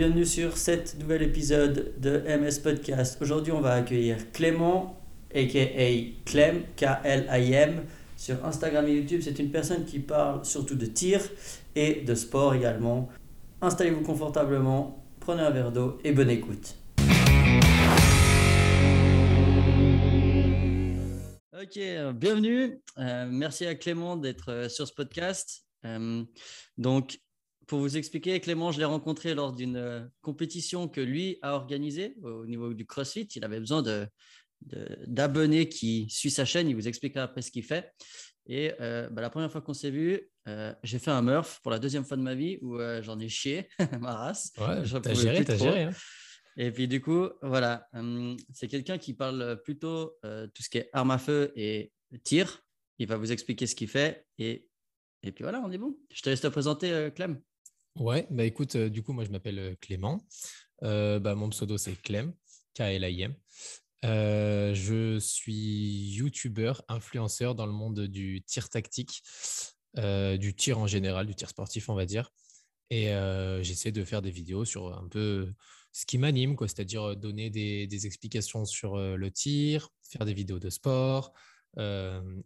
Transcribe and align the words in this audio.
Bienvenue 0.00 0.24
sur 0.24 0.56
cet 0.56 0.98
nouvel 0.98 1.20
épisode 1.20 1.92
de 1.98 2.20
MS 2.20 2.62
Podcast. 2.62 3.20
Aujourd'hui, 3.20 3.52
on 3.52 3.60
va 3.60 3.74
accueillir 3.74 4.32
Clément, 4.32 4.98
aka 5.34 5.68
Clem, 6.24 6.62
K-L-I-M, 6.74 7.84
sur 8.16 8.42
Instagram 8.46 8.88
et 8.88 8.94
YouTube. 8.94 9.20
C'est 9.22 9.38
une 9.38 9.50
personne 9.50 9.84
qui 9.84 9.98
parle 9.98 10.42
surtout 10.46 10.74
de 10.74 10.86
tir 10.86 11.20
et 11.74 11.96
de 12.00 12.14
sport 12.14 12.54
également. 12.54 13.10
Installez-vous 13.60 14.00
confortablement, 14.00 15.04
prenez 15.20 15.42
un 15.42 15.50
verre 15.50 15.70
d'eau 15.70 15.98
et 16.02 16.12
bonne 16.12 16.30
écoute. 16.30 16.76
Ok, 21.52 21.76
euh, 21.76 22.14
bienvenue. 22.14 22.80
Euh, 22.96 23.28
merci 23.30 23.66
à 23.66 23.74
Clément 23.74 24.16
d'être 24.16 24.50
euh, 24.50 24.68
sur 24.70 24.88
ce 24.88 24.94
podcast. 24.94 25.66
donc, 26.78 27.18
pour 27.70 27.78
vous 27.78 27.96
expliquer, 27.96 28.40
Clément, 28.40 28.72
je 28.72 28.80
l'ai 28.80 28.84
rencontré 28.84 29.32
lors 29.32 29.52
d'une 29.52 30.10
compétition 30.22 30.88
que 30.88 31.00
lui 31.00 31.38
a 31.40 31.54
organisée 31.54 32.16
au 32.20 32.44
niveau 32.44 32.74
du 32.74 32.84
CrossFit. 32.84 33.28
Il 33.36 33.44
avait 33.44 33.60
besoin 33.60 33.80
de, 33.80 34.08
d'abonnés 35.06 35.68
qui 35.68 36.10
suivent 36.10 36.32
sa 36.32 36.44
chaîne. 36.44 36.68
Il 36.68 36.74
vous 36.74 36.88
expliquera 36.88 37.22
après 37.22 37.42
ce 37.42 37.52
qu'il 37.52 37.62
fait. 37.62 37.92
Et 38.48 38.72
bah, 38.78 39.22
la 39.22 39.30
première 39.30 39.52
fois 39.52 39.60
qu'on 39.60 39.72
s'est 39.72 39.92
vu, 39.92 40.20
j'ai 40.82 40.98
fait 40.98 41.12
un 41.12 41.22
Murph 41.22 41.60
pour 41.62 41.70
la 41.70 41.78
deuxième 41.78 42.04
fois 42.04 42.16
de 42.16 42.22
ma 42.22 42.34
vie 42.34 42.58
où 42.60 42.76
j'en 43.02 43.20
ai 43.20 43.28
chié 43.28 43.68
ma 44.00 44.16
race. 44.16 44.50
Ouais, 44.58 44.82
t'as 45.00 45.14
géré, 45.14 45.44
t'as 45.44 45.56
géré. 45.56 45.84
Hein. 45.84 45.92
Et 46.56 46.72
puis 46.72 46.88
du 46.88 47.00
coup, 47.00 47.28
voilà, 47.40 47.86
c'est 48.52 48.66
quelqu'un 48.66 48.98
qui 48.98 49.14
parle 49.14 49.62
plutôt 49.62 50.18
tout 50.24 50.62
ce 50.64 50.68
qui 50.68 50.78
est 50.78 50.90
arme 50.92 51.12
à 51.12 51.18
feu 51.18 51.52
et 51.54 51.92
tir. 52.24 52.64
Il 52.98 53.06
va 53.06 53.16
vous 53.16 53.30
expliquer 53.30 53.68
ce 53.68 53.76
qu'il 53.76 53.88
fait. 53.88 54.26
Et, 54.38 54.66
et 55.22 55.30
puis 55.30 55.44
voilà, 55.44 55.62
on 55.64 55.70
est 55.70 55.78
bon. 55.78 55.96
Je 56.12 56.20
te 56.20 56.30
laisse 56.30 56.40
te 56.40 56.48
présenter, 56.48 57.10
Clem. 57.14 57.40
Ouais, 58.00 58.26
bah 58.30 58.44
écoute, 58.44 58.78
du 58.78 59.02
coup, 59.02 59.12
moi 59.12 59.24
je 59.24 59.30
m'appelle 59.30 59.76
Clément. 59.78 60.26
bah, 60.80 61.34
mon 61.34 61.50
pseudo 61.50 61.76
c'est 61.76 62.00
Clem, 62.00 62.32
K-L-I-M. 62.72 63.34
je 64.02 65.18
suis 65.18 66.14
youtubeur, 66.14 66.82
influenceur 66.88 67.54
dans 67.54 67.66
le 67.66 67.72
monde 67.72 68.00
du 68.06 68.42
tir 68.46 68.70
tactique, 68.70 69.22
du 69.98 70.54
tir 70.56 70.78
en 70.78 70.86
général, 70.86 71.26
du 71.26 71.34
tir 71.34 71.50
sportif, 71.50 71.90
on 71.90 71.94
va 71.94 72.06
dire. 72.06 72.30
Et 72.88 73.08
j'essaie 73.60 73.92
de 73.92 74.02
faire 74.02 74.22
des 74.22 74.30
vidéos 74.30 74.64
sur 74.64 74.96
un 74.96 75.06
peu 75.06 75.52
ce 75.92 76.06
qui 76.06 76.16
m'anime, 76.16 76.56
c'est-à-dire 76.58 77.16
donner 77.16 77.50
des, 77.50 78.06
explications 78.06 78.64
sur 78.64 78.96
le 78.96 79.30
tir, 79.30 79.90
faire 80.10 80.24
des 80.24 80.32
vidéos 80.32 80.58
de 80.58 80.70
sport, 80.70 81.34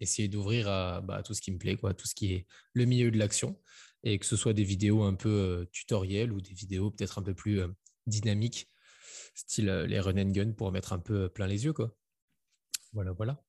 essayer 0.00 0.26
d'ouvrir 0.26 0.64
bah, 0.66 1.18
à, 1.18 1.22
tout 1.22 1.32
ce 1.32 1.40
qui 1.40 1.52
me 1.52 1.58
plaît, 1.58 1.76
quoi, 1.76 1.94
tout 1.94 2.08
ce 2.08 2.14
qui 2.16 2.32
est 2.32 2.46
le 2.72 2.86
milieu 2.86 3.12
de 3.12 3.18
l'action, 3.18 3.56
et 4.04 4.18
que 4.18 4.26
ce 4.26 4.36
soit 4.36 4.52
des 4.52 4.62
vidéos 4.62 5.02
un 5.02 5.14
peu 5.14 5.66
tutoriels 5.72 6.32
ou 6.32 6.40
des 6.40 6.54
vidéos 6.54 6.90
peut-être 6.90 7.18
un 7.18 7.22
peu 7.22 7.34
plus 7.34 7.62
dynamiques, 8.06 8.68
style 9.34 9.66
les 9.88 9.98
run 9.98 10.16
and 10.18 10.30
gun 10.30 10.52
pour 10.52 10.70
mettre 10.70 10.92
un 10.92 11.00
peu 11.00 11.28
plein 11.28 11.46
les 11.46 11.64
yeux, 11.64 11.72
quoi. 11.72 11.96
Voilà, 12.92 13.12
voilà. 13.12 13.42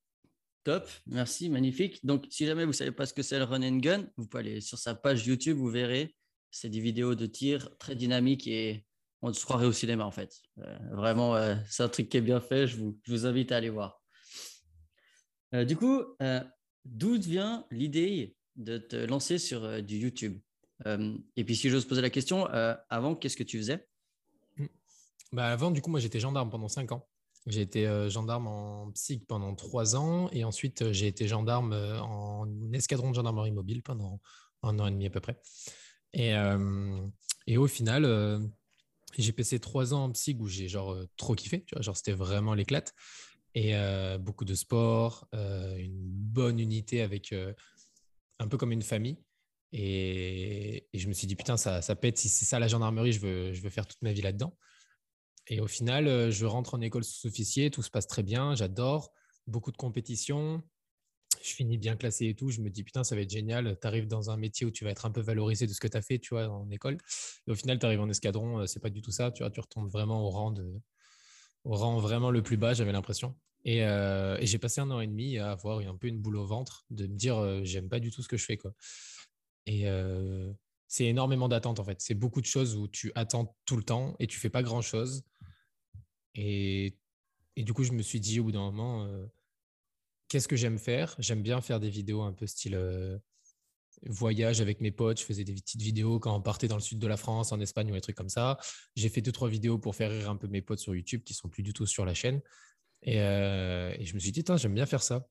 Top, 0.64 0.88
merci, 1.06 1.48
magnifique. 1.48 2.04
Donc, 2.04 2.26
si 2.28 2.44
jamais 2.44 2.64
vous 2.64 2.70
ne 2.70 2.76
savez 2.76 2.90
pas 2.90 3.06
ce 3.06 3.14
que 3.14 3.22
c'est 3.22 3.38
le 3.38 3.44
run 3.44 3.62
and 3.62 3.76
gun, 3.76 4.08
vous 4.16 4.26
pouvez 4.26 4.40
aller 4.40 4.60
sur 4.60 4.78
sa 4.78 4.96
page 4.96 5.24
YouTube, 5.24 5.56
vous 5.56 5.70
verrez. 5.70 6.16
C'est 6.50 6.68
des 6.68 6.80
vidéos 6.80 7.14
de 7.14 7.26
tir 7.26 7.70
très 7.78 7.94
dynamiques 7.94 8.48
et 8.48 8.84
on 9.22 9.32
se 9.32 9.44
croirait 9.44 9.66
au 9.66 9.72
cinéma 9.72 10.04
en 10.04 10.10
fait. 10.10 10.40
Euh, 10.58 10.78
vraiment, 10.90 11.36
euh, 11.36 11.54
c'est 11.68 11.84
un 11.84 11.88
truc 11.88 12.08
qui 12.08 12.16
est 12.16 12.22
bien 12.22 12.40
fait. 12.40 12.66
Je 12.66 12.78
vous, 12.78 13.26
invite 13.26 13.52
à 13.52 13.58
aller 13.58 13.70
voir. 13.70 14.02
Euh, 15.54 15.64
du 15.64 15.76
coup, 15.76 16.02
d'où 16.84 17.20
vient 17.20 17.64
l'idée 17.70 18.36
de 18.56 18.78
te 18.78 18.96
lancer 18.96 19.38
sur 19.38 19.82
du 19.82 19.98
YouTube? 19.98 20.40
Et 20.84 21.44
puis, 21.44 21.56
si 21.56 21.70
j'ose 21.70 21.86
poser 21.86 22.02
la 22.02 22.10
question, 22.10 22.46
avant, 22.90 23.14
qu'est-ce 23.14 23.36
que 23.36 23.42
tu 23.42 23.58
faisais? 23.58 23.86
Bah 25.32 25.48
Avant, 25.48 25.70
du 25.70 25.80
coup, 25.82 25.90
moi, 25.90 26.00
j'étais 26.00 26.20
gendarme 26.20 26.50
pendant 26.50 26.68
5 26.68 26.92
ans. 26.92 27.08
J'ai 27.46 27.62
été 27.62 27.86
gendarme 28.10 28.46
en 28.48 28.90
psych 28.92 29.26
pendant 29.26 29.54
3 29.54 29.96
ans 29.96 30.28
et 30.32 30.44
ensuite, 30.44 30.92
j'ai 30.92 31.06
été 31.06 31.28
gendarme 31.28 31.72
en 31.72 32.46
escadron 32.72 33.10
de 33.10 33.14
gendarmerie 33.14 33.52
mobile 33.52 33.82
pendant 33.82 34.20
un 34.62 34.78
an 34.78 34.86
et 34.86 34.90
demi 34.90 35.06
à 35.06 35.10
peu 35.10 35.20
près. 35.20 35.40
Et, 36.12 36.34
et 37.46 37.56
au 37.56 37.66
final, 37.66 38.04
j'ai 39.18 39.32
passé 39.32 39.58
trois 39.58 39.94
ans 39.94 40.04
en 40.04 40.12
psy 40.12 40.36
où 40.38 40.46
j'ai 40.46 40.68
genre 40.68 40.92
euh, 40.92 41.08
trop 41.16 41.34
kiffé, 41.34 41.64
genre 41.80 41.96
c'était 41.96 42.12
vraiment 42.12 42.54
l'éclate. 42.54 42.94
Et 43.54 43.74
euh, 43.74 44.18
beaucoup 44.18 44.44
de 44.44 44.54
sport, 44.54 45.26
euh, 45.34 45.76
une 45.76 46.02
bonne 46.02 46.60
unité 46.60 47.00
avec 47.00 47.34
un 48.38 48.48
peu 48.48 48.58
comme 48.58 48.72
une 48.72 48.82
famille. 48.82 49.16
Et, 49.72 50.88
je 50.94 51.08
me 51.08 51.12
suis 51.12 51.26
dit, 51.26 51.36
putain, 51.36 51.56
ça, 51.56 51.82
ça 51.82 51.96
pète, 51.96 52.18
si 52.18 52.28
c'est 52.28 52.44
ça 52.44 52.58
la 52.58 52.68
gendarmerie, 52.68 53.12
je 53.12 53.20
veux, 53.20 53.52
je 53.52 53.60
veux 53.62 53.70
faire 53.70 53.86
toute 53.86 54.00
ma 54.02 54.12
vie 54.12 54.22
là-dedans. 54.22 54.56
Et 55.48 55.60
au 55.60 55.66
final, 55.66 56.30
je 56.30 56.46
rentre 56.46 56.74
en 56.74 56.80
école 56.80 57.04
sous-officier, 57.04 57.70
tout 57.70 57.82
se 57.82 57.90
passe 57.90 58.06
très 58.06 58.22
bien, 58.22 58.54
j'adore, 58.54 59.12
beaucoup 59.46 59.70
de 59.70 59.76
compétitions, 59.76 60.62
je 61.42 61.54
finis 61.54 61.78
bien 61.78 61.96
classé 61.96 62.26
et 62.26 62.34
tout, 62.34 62.50
je 62.50 62.60
me 62.60 62.70
dis 62.70 62.82
putain, 62.82 63.04
ça 63.04 63.14
va 63.14 63.22
être 63.22 63.30
génial. 63.30 63.78
Tu 63.80 63.86
arrives 63.86 64.06
dans 64.06 64.30
un 64.30 64.36
métier 64.36 64.66
où 64.66 64.70
tu 64.70 64.84
vas 64.84 64.90
être 64.90 65.06
un 65.06 65.10
peu 65.10 65.20
valorisé 65.20 65.66
de 65.66 65.72
ce 65.72 65.80
que 65.80 65.88
tu 65.88 65.96
as 65.96 66.02
fait, 66.02 66.18
tu 66.18 66.34
vois, 66.34 66.48
en 66.48 66.68
école. 66.70 66.98
Et 67.46 67.50
au 67.50 67.54
final, 67.54 67.78
tu 67.78 67.86
arrives 67.86 68.00
en 68.00 68.08
escadron, 68.08 68.60
euh, 68.60 68.66
c'est 68.66 68.80
pas 68.80 68.90
du 68.90 69.00
tout 69.02 69.12
ça. 69.12 69.30
Tu 69.30 69.42
vois, 69.42 69.50
tu 69.50 69.60
retombes 69.60 69.90
vraiment 69.90 70.26
au 70.26 70.30
rang, 70.30 70.50
de, 70.50 70.80
au 71.64 71.74
rang 71.74 71.98
vraiment 71.98 72.30
le 72.30 72.42
plus 72.42 72.56
bas, 72.56 72.74
j'avais 72.74 72.92
l'impression. 72.92 73.36
Euh, 73.66 74.36
et, 74.38 74.46
j'ai 74.46 74.58
passé 74.58 74.80
un 74.80 74.90
an 74.90 75.00
et 75.00 75.06
demi 75.06 75.38
à 75.38 75.52
avoir 75.52 75.78
un 75.80 75.96
peu 75.96 76.06
une 76.06 76.20
boule 76.20 76.36
au 76.36 76.46
ventre, 76.46 76.84
de 76.90 77.06
me 77.06 77.16
dire 77.16 77.36
euh, 77.36 77.60
j'aime 77.64 77.88
pas 77.88 77.98
du 77.98 78.10
tout 78.10 78.22
ce 78.22 78.28
que 78.28 78.36
je 78.36 78.44
fais. 78.44 78.56
Quoi. 78.56 78.72
Et 79.66 79.86
c'est 80.88 81.06
énormément 81.06 81.48
d'attentes 81.48 81.80
en 81.80 81.84
fait. 81.84 82.00
C'est 82.00 82.14
beaucoup 82.14 82.40
de 82.40 82.46
choses 82.46 82.76
où 82.76 82.88
tu 82.88 83.12
attends 83.14 83.56
tout 83.64 83.76
le 83.76 83.82
temps 83.82 84.16
et 84.18 84.26
tu 84.26 84.38
fais 84.38 84.50
pas 84.50 84.62
grand 84.62 84.82
chose. 84.82 85.24
Et, 86.34 86.96
et 87.56 87.64
du 87.64 87.72
coup, 87.72 87.82
je 87.82 87.92
me 87.92 88.02
suis 88.02 88.20
dit 88.20 88.40
au 88.40 88.44
bout 88.44 88.52
d'un 88.52 88.70
moment, 88.70 89.08
qu'est-ce 90.28 90.48
que 90.48 90.56
j'aime 90.56 90.78
faire? 90.78 91.14
J'aime 91.18 91.42
bien 91.42 91.60
faire 91.60 91.80
des 91.80 91.90
vidéos 91.90 92.22
un 92.22 92.32
peu 92.32 92.46
style 92.46 92.74
euh, 92.74 93.18
voyage 94.06 94.60
avec 94.60 94.80
mes 94.80 94.90
potes. 94.90 95.20
Je 95.20 95.24
faisais 95.24 95.44
des 95.44 95.54
petites 95.54 95.82
vidéos 95.82 96.18
quand 96.18 96.34
on 96.34 96.42
partait 96.42 96.68
dans 96.68 96.76
le 96.76 96.82
sud 96.82 96.98
de 96.98 97.06
la 97.06 97.16
France, 97.16 97.52
en 97.52 97.60
Espagne 97.60 97.90
ou 97.90 97.94
des 97.94 98.00
trucs 98.00 98.16
comme 98.16 98.28
ça. 98.28 98.58
J'ai 98.94 99.08
fait 99.08 99.20
deux, 99.20 99.32
trois 99.32 99.48
vidéos 99.48 99.78
pour 99.78 99.94
faire 99.94 100.10
rire 100.10 100.30
un 100.30 100.36
peu 100.36 100.48
mes 100.48 100.62
potes 100.62 100.78
sur 100.78 100.94
YouTube 100.94 101.22
qui 101.24 101.34
sont 101.34 101.48
plus 101.48 101.62
du 101.62 101.72
tout 101.72 101.86
sur 101.86 102.04
la 102.04 102.14
chaîne. 102.14 102.40
Et, 103.02 103.20
euh, 103.20 103.94
je 104.02 104.14
me 104.14 104.18
suis 104.18 104.32
dit, 104.32 104.44
j'aime 104.56 104.74
bien 104.74 104.86
faire 104.86 105.02
ça. 105.02 105.26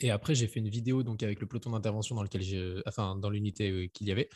Et 0.00 0.10
après, 0.10 0.34
j'ai 0.34 0.46
fait 0.46 0.60
une 0.60 0.68
vidéo 0.68 1.02
donc 1.02 1.22
avec 1.22 1.40
le 1.40 1.46
peloton 1.46 1.70
d'intervention 1.70 2.14
dans 2.14 2.22
lequel 2.22 2.42
j'ai, 2.42 2.80
enfin, 2.86 3.16
dans 3.16 3.30
l'unité 3.30 3.70
euh, 3.70 3.86
qu'il 3.88 4.08
y 4.08 4.12
avait, 4.12 4.28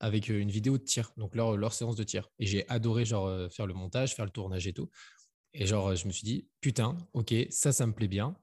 avec 0.00 0.28
une 0.28 0.50
vidéo 0.50 0.78
de 0.78 0.82
tir, 0.82 1.12
donc 1.16 1.34
leur, 1.34 1.72
séance 1.72 1.96
de 1.96 2.04
tir. 2.04 2.28
Et 2.38 2.46
j'ai 2.46 2.68
adoré 2.68 3.04
genre 3.04 3.50
faire 3.52 3.66
le 3.66 3.74
montage, 3.74 4.14
faire 4.14 4.24
le 4.24 4.30
tournage 4.30 4.66
et 4.66 4.72
tout. 4.72 4.90
Et 5.52 5.66
genre, 5.66 5.94
je 5.94 6.06
me 6.06 6.12
suis 6.12 6.24
dit, 6.24 6.48
putain, 6.60 6.96
ok, 7.12 7.32
ça, 7.50 7.72
ça 7.72 7.86
me 7.86 7.92
plaît 7.92 8.08
bien 8.08 8.36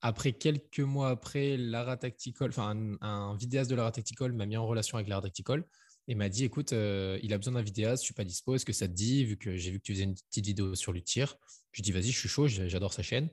après 0.00 0.32
quelques 0.32 0.80
mois 0.80 1.10
après, 1.10 1.56
Lara 1.56 1.96
Tactical, 1.96 2.50
enfin 2.50 2.76
un, 3.00 3.36
vidéaste 3.36 3.70
de 3.70 3.76
Lara 3.76 3.90
Tactical 3.92 4.32
m'a 4.32 4.46
mis 4.46 4.56
en 4.56 4.66
relation 4.66 4.98
avec 4.98 5.08
Lara 5.08 5.22
Tactical 5.22 5.64
et 6.08 6.14
m'a 6.14 6.28
dit 6.28 6.44
écoute, 6.44 6.72
euh, 6.72 7.18
il 7.22 7.32
a 7.32 7.38
besoin 7.38 7.54
d'un 7.54 7.62
vidéaste, 7.62 8.02
je 8.02 8.06
suis 8.06 8.14
pas 8.14 8.24
dispo, 8.24 8.54
est-ce 8.54 8.64
que 8.64 8.72
ça 8.72 8.86
te 8.86 8.92
dit 8.92 9.24
vu 9.24 9.36
que 9.36 9.56
j'ai 9.56 9.70
vu 9.70 9.78
que 9.78 9.84
tu 9.84 9.92
faisais 9.92 10.04
une 10.04 10.14
petite 10.14 10.46
vidéo 10.46 10.74
sur 10.74 10.92
le 10.92 11.02
tir? 11.02 11.36
Je 11.72 11.82
dis 11.82 11.92
vas-y, 11.92 12.10
je 12.10 12.18
suis 12.18 12.28
chaud, 12.28 12.46
j'adore 12.46 12.92
sa 12.92 13.02
chaîne. 13.02 13.30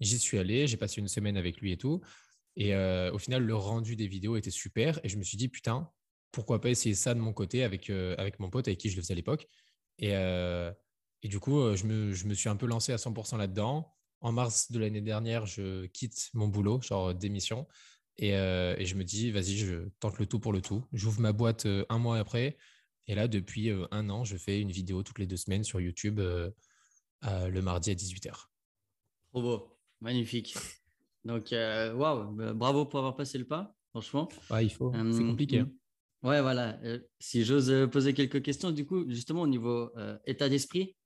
J'y 0.00 0.18
suis 0.18 0.38
allé, 0.38 0.66
j'ai 0.66 0.76
passé 0.76 1.00
une 1.00 1.08
semaine 1.08 1.36
avec 1.36 1.60
lui 1.60 1.72
et 1.72 1.76
tout. 1.76 2.00
Et 2.56 2.74
euh, 2.74 3.12
au 3.12 3.18
final, 3.18 3.44
le 3.44 3.54
rendu 3.54 3.96
des 3.96 4.08
vidéos 4.08 4.36
était 4.36 4.50
super 4.50 5.00
et 5.04 5.08
je 5.08 5.16
me 5.16 5.22
suis 5.22 5.36
dit 5.36 5.48
putain, 5.48 5.90
pourquoi 6.32 6.60
pas 6.60 6.70
essayer 6.70 6.94
ça 6.94 7.14
de 7.14 7.20
mon 7.20 7.32
côté 7.32 7.62
avec, 7.64 7.90
euh, 7.90 8.14
avec 8.18 8.40
mon 8.40 8.50
pote 8.50 8.68
avec 8.68 8.78
qui 8.78 8.90
je 8.90 8.96
le 8.96 9.02
faisais 9.02 9.12
à 9.12 9.16
l'époque. 9.16 9.46
Et, 9.98 10.10
et, 10.10 11.28
du 11.28 11.40
coup, 11.40 11.74
je 11.74 11.84
me, 11.84 12.12
je 12.12 12.26
me 12.26 12.34
suis 12.34 12.48
un 12.48 12.54
peu 12.54 12.66
lancé 12.66 12.92
à 12.92 12.96
100% 12.96 13.36
là-dedans 13.36 13.92
en 14.20 14.32
mars 14.32 14.70
de 14.70 14.78
l'année 14.78 15.00
dernière, 15.00 15.46
je 15.46 15.86
quitte 15.86 16.30
mon 16.34 16.48
boulot, 16.48 16.80
genre 16.82 17.14
démission. 17.14 17.66
Et, 18.16 18.34
euh, 18.36 18.74
et 18.78 18.84
je 18.84 18.96
me 18.96 19.04
dis, 19.04 19.30
vas-y, 19.30 19.56
je 19.56 19.88
tente 20.00 20.18
le 20.18 20.26
tout 20.26 20.40
pour 20.40 20.52
le 20.52 20.60
tout. 20.60 20.84
J'ouvre 20.92 21.20
ma 21.20 21.32
boîte 21.32 21.66
euh, 21.66 21.84
un 21.88 21.98
mois 21.98 22.18
après. 22.18 22.58
Et 23.06 23.14
là, 23.14 23.28
depuis 23.28 23.70
euh, 23.70 23.86
un 23.90 24.10
an, 24.10 24.24
je 24.24 24.36
fais 24.36 24.60
une 24.60 24.72
vidéo 24.72 25.02
toutes 25.02 25.20
les 25.20 25.26
deux 25.26 25.36
semaines 25.36 25.64
sur 25.64 25.80
YouTube 25.80 26.20
le 27.22 27.60
mardi 27.60 27.90
à 27.90 27.94
18h. 27.94 28.48
Trop 29.30 29.42
beau, 29.42 29.77
magnifique. 30.00 30.54
Donc, 31.24 31.48
waouh, 31.52 32.32
bah, 32.32 32.52
bravo 32.52 32.86
pour 32.86 32.98
avoir 33.00 33.16
passé 33.16 33.38
le 33.38 33.46
pas, 33.46 33.74
franchement. 33.90 34.28
Ouais, 34.50 34.64
il 34.64 34.70
faut, 34.70 34.92
c'est 35.12 35.24
compliqué. 35.24 35.60
Hein. 35.60 35.70
Ouais, 36.22 36.40
voilà. 36.40 36.80
si 37.18 37.44
j'ose 37.44 37.88
poser 37.90 38.14
quelques 38.14 38.42
questions, 38.42 38.70
du 38.70 38.86
coup, 38.86 39.08
justement, 39.08 39.42
au 39.42 39.46
niveau 39.46 39.90
état 40.26 40.48
d'esprit, 40.48 40.96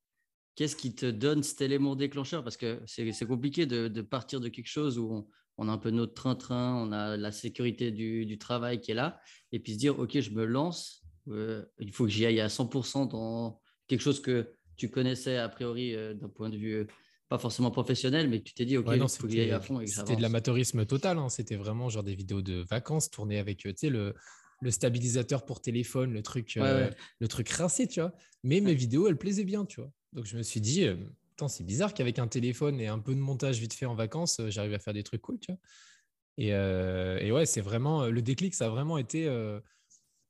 qu'est-ce 0.55 0.77
qui 0.77 0.94
te 0.94 1.06
donne 1.06 1.43
cet 1.43 1.61
élément 1.61 1.97
déclencheur? 1.97 2.44
Parce 2.44 2.56
que 2.56 2.81
c'est 2.87 3.27
compliqué 3.27 3.67
de, 3.67 4.00
partir 4.03 4.41
de 4.41 4.49
quelque 4.49 4.69
chose 4.69 4.99
où 4.99 5.27
on, 5.56 5.69
a 5.69 5.73
un 5.73 5.79
peu 5.79 5.91
notre 5.91 6.15
train-train, 6.15 6.75
on 6.77 6.93
a 6.93 7.17
la 7.17 7.33
sécurité 7.33 7.91
du, 7.91 8.39
travail 8.39 8.81
qui 8.81 8.91
est 8.91 8.94
là, 8.94 9.21
et 9.53 9.59
puis 9.59 9.75
se 9.75 9.79
dire, 9.79 9.99
OK, 9.99 10.19
je 10.19 10.31
me 10.31 10.44
lance, 10.44 11.03
euh, 11.29 11.65
il 11.79 11.93
faut 11.93 12.05
que 12.05 12.11
j'y 12.11 12.27
aille 12.27 12.41
à 12.41 12.49
100% 12.49 13.11
dans 13.11 13.61
quelque 13.87 14.00
chose 14.00 14.21
que 14.21 14.53
tu 14.77 14.91
connaissais 14.91 15.37
a 15.37 15.49
priori 15.49 15.94
euh, 15.94 16.15
d'un 16.15 16.29
point 16.29 16.49
de 16.49 16.56
vue 16.56 16.75
euh, 16.75 16.87
pas 17.32 17.38
forcément 17.38 17.70
professionnel, 17.70 18.29
mais 18.29 18.43
tu 18.43 18.52
t'es 18.52 18.67
dit, 18.67 18.76
OK, 18.76 18.84
faut 19.08 19.26
que 19.26 19.32
j'y 19.32 19.40
aille 19.40 19.52
à 19.52 19.61
fond. 19.61 19.81
C'était 19.87 20.17
de 20.17 20.20
l'amateurisme 20.20 20.84
total, 20.84 21.17
hein. 21.17 21.31
c'était 21.31 21.56
vraiment 21.56 21.88
genre 21.88 22.02
des 22.02 22.14
vidéos 22.14 22.43
de 22.43 22.62
vacances 22.69 23.08
tournées 23.11 23.38
avec, 23.38 23.56
tu 23.56 23.73
sais, 23.75 23.88
le 23.88 24.14
le 24.61 24.70
stabilisateur 24.70 25.44
pour 25.44 25.61
téléphone, 25.61 26.12
le 26.12 26.23
truc, 26.23 26.56
le 26.56 27.29
truc 27.29 27.49
rincé, 27.49 27.88
tu 27.88 28.00
vois. 28.00 28.14
Mais 28.44 28.61
mes 28.61 28.75
vidéos, 28.75 29.08
elles 29.08 29.17
plaisaient 29.17 29.44
bien, 29.44 29.64
tu 29.64 29.81
vois. 29.81 29.90
Donc 30.12 30.26
je 30.26 30.37
me 30.37 30.43
suis 30.43 30.61
dit, 30.61 30.87
c'est 31.49 31.64
bizarre 31.64 31.94
qu'avec 31.94 32.20
un 32.20 32.29
téléphone 32.29 32.81
et 32.81 32.87
un 32.87 33.00
peu 33.00 33.14
de 33.14 33.20
montage 33.20 33.58
vite 33.58 33.73
fait 33.73 33.87
en 33.87 33.94
vacances, 33.94 34.40
j'arrive 34.49 34.75
à 34.75 34.79
faire 34.79 34.93
des 34.93 35.02
trucs 35.02 35.23
cool, 35.23 35.40
tu 35.40 35.50
vois. 35.50 35.58
Et, 36.37 36.49
et 36.49 37.32
ouais, 37.32 37.46
c'est 37.46 37.62
vraiment 37.62 38.06
le 38.06 38.23
déclic, 38.23 38.55
ça 38.55 38.67
a 38.67 38.69
vraiment 38.69 38.99
été 38.99 39.25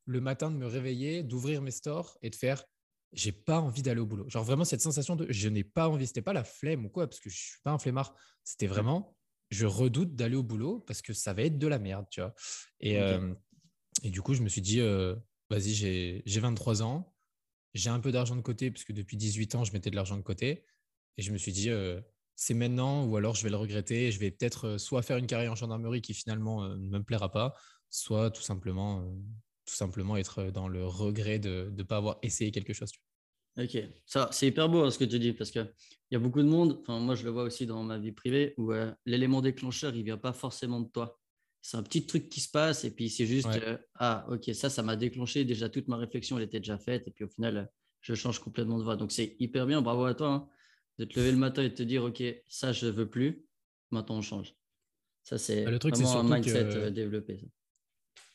le 0.07 0.21
matin 0.21 0.51
de 0.53 0.57
me 0.57 0.67
réveiller, 0.67 1.25
d'ouvrir 1.25 1.63
mes 1.63 1.73
stores 1.73 2.17
et 2.23 2.31
de 2.31 2.37
faire 2.37 2.65
j'ai 3.13 3.33
pas 3.33 3.61
envie 3.61 3.83
d'aller 3.83 4.01
au 4.01 4.07
boulot. 4.07 4.29
Genre 4.29 4.45
vraiment 4.45 4.65
cette 4.65 4.81
sensation 4.81 5.17
de 5.17 5.27
je 5.31 5.49
n'ai 5.49 5.65
pas 5.65 5.89
envie, 5.89 6.07
c'était 6.07 6.23
pas 6.23 6.33
la 6.33 6.45
flemme 6.45 6.87
ou 6.87 6.89
quoi, 6.89 7.07
parce 7.07 7.21
que 7.21 7.31
je 7.31 7.37
suis 7.37 7.61
pas 7.63 7.71
un 7.71 7.79
flemmard. 7.79 8.15
C'était 8.45 8.67
vraiment 8.67 9.17
je 9.53 9.67
redoute 9.67 10.17
d'aller 10.17 10.35
au 10.35 10.43
boulot 10.43 10.81
parce 10.81 11.03
que 11.03 11.13
ça 11.13 11.35
va 11.35 11.43
être 11.43 11.59
de 11.59 11.67
la 11.67 11.79
merde, 11.79 12.07
tu 12.11 12.23
vois. 12.23 12.35
Et, 12.81 12.99
euh, 12.99 13.35
et 14.03 14.09
du 14.09 14.23
coup, 14.23 14.33
je 14.33 14.43
me 14.43 14.49
suis 14.49 14.63
dit, 14.63 14.81
euh, 14.81 15.15
vas-y, 15.51 15.75
j'ai 15.75 16.23
23 16.41 16.83
ans, 16.83 17.15
j'ai 17.75 17.91
un 17.91 18.01
peu 18.01 18.13
d'argent 18.13 18.35
de 18.35 18.41
côté, 18.41 18.71
puisque 18.71 18.93
depuis 18.93 19.19
18 19.19 19.55
ans, 19.55 19.65
je 19.65 19.73
mettais 19.75 19.91
de 19.91 19.97
l'argent 19.97 20.17
de 20.17 20.23
côté. 20.23 20.65
Et 21.19 21.23
je 21.23 21.33
me 21.33 21.37
suis 21.37 21.53
dit, 21.53 21.69
euh, 21.69 22.01
c'est 22.35 22.55
maintenant 22.55 23.05
ou 23.05 23.15
alors 23.19 23.35
je 23.35 23.43
vais 23.43 23.51
le 23.51 23.57
regretter. 23.57 24.11
je 24.11 24.19
vais 24.19 24.31
peut-être 24.31 24.79
soit 24.79 25.03
faire 25.03 25.19
une 25.19 25.27
carrière 25.27 25.53
en 25.53 25.57
gendarmerie 25.57 26.01
qui 26.01 26.15
finalement 26.15 26.67
ne 26.67 26.89
me 26.89 27.03
plaira 27.03 27.31
pas, 27.31 27.55
soit 27.91 28.31
tout 28.31 28.41
simplement 28.41 29.05
tout 29.65 29.75
simplement 29.75 30.17
être 30.17 30.51
dans 30.51 30.69
le 30.69 30.87
regret 30.87 31.39
de 31.39 31.73
ne 31.77 31.83
pas 31.83 31.97
avoir 31.97 32.19
essayé 32.23 32.51
quelque 32.51 32.73
chose. 32.73 32.91
Ok, 33.59 33.77
ça 34.07 34.31
c'est 34.33 34.47
hyper 34.47 34.69
beau 34.71 34.83
hein, 34.83 34.91
ce 34.91 34.99
que 34.99 35.05
tu 35.05 35.19
dis 35.19 35.35
parce 35.35 35.51
qu'il 35.51 35.71
y 36.11 36.17
a 36.17 36.19
beaucoup 36.19 36.41
de 36.41 36.49
monde, 36.49 36.79
enfin 36.81 36.99
moi 36.99 37.15
je 37.15 37.25
le 37.25 37.31
vois 37.31 37.43
aussi 37.43 37.67
dans 37.67 37.83
ma 37.83 37.99
vie 37.99 38.13
privée, 38.13 38.55
où 38.57 38.73
euh, 38.73 38.91
l'élément 39.05 39.43
déclencheur 39.43 39.95
il 39.95 40.05
vient 40.05 40.17
pas 40.17 40.33
forcément 40.33 40.81
de 40.81 40.89
toi. 40.89 41.21
C'est 41.61 41.77
un 41.77 41.83
petit 41.83 42.07
truc 42.07 42.31
qui 42.31 42.41
se 42.41 42.51
passe 42.51 42.85
et 42.85 42.91
puis 42.91 43.11
c'est 43.11 43.27
juste 43.27 43.49
euh, 43.49 43.77
ah 43.97 44.27
ok 44.31 44.51
ça 44.55 44.71
ça 44.71 44.83
m'a 44.83 44.97
déclenché 44.97 45.45
déjà 45.45 45.69
toute 45.69 45.87
ma 45.87 45.97
réflexion 45.97 46.39
elle 46.39 46.45
était 46.45 46.61
déjà 46.61 46.79
faite 46.79 47.07
et 47.07 47.11
puis 47.11 47.25
au 47.25 47.29
final 47.29 47.71
je 48.01 48.15
change 48.15 48.39
complètement 48.39 48.79
de 48.79 48.85
voie. 48.85 48.97
Donc 48.97 49.13
c'est 49.13 49.37
hyper 49.39 49.67
bien, 49.67 49.83
bravo 49.83 50.07
à 50.07 50.15
toi 50.15 50.29
hein, 50.29 50.49
de 50.99 51.05
te 51.05 51.21
lever 51.21 51.31
le 51.31 51.39
matin 51.39 51.63
et 51.63 51.69
de 51.69 51.75
te 51.75 51.83
dire 51.83 52.05
ok 52.05 52.23
ça 52.49 52.73
je 52.73 52.87
veux 52.87 53.09
plus, 53.09 53.47
maintenant 53.91 54.17
on 54.17 54.23
change. 54.23 54.57
Ça 55.25 55.37
c'est 55.37 55.65
bah, 55.65 55.71
le 55.71 55.79
truc, 55.79 55.95
vraiment 55.95 56.21
un 56.21 56.37
mindset 56.37 56.75
euh, 56.75 56.91
développé. 56.91 57.39
Ça. 57.39 57.47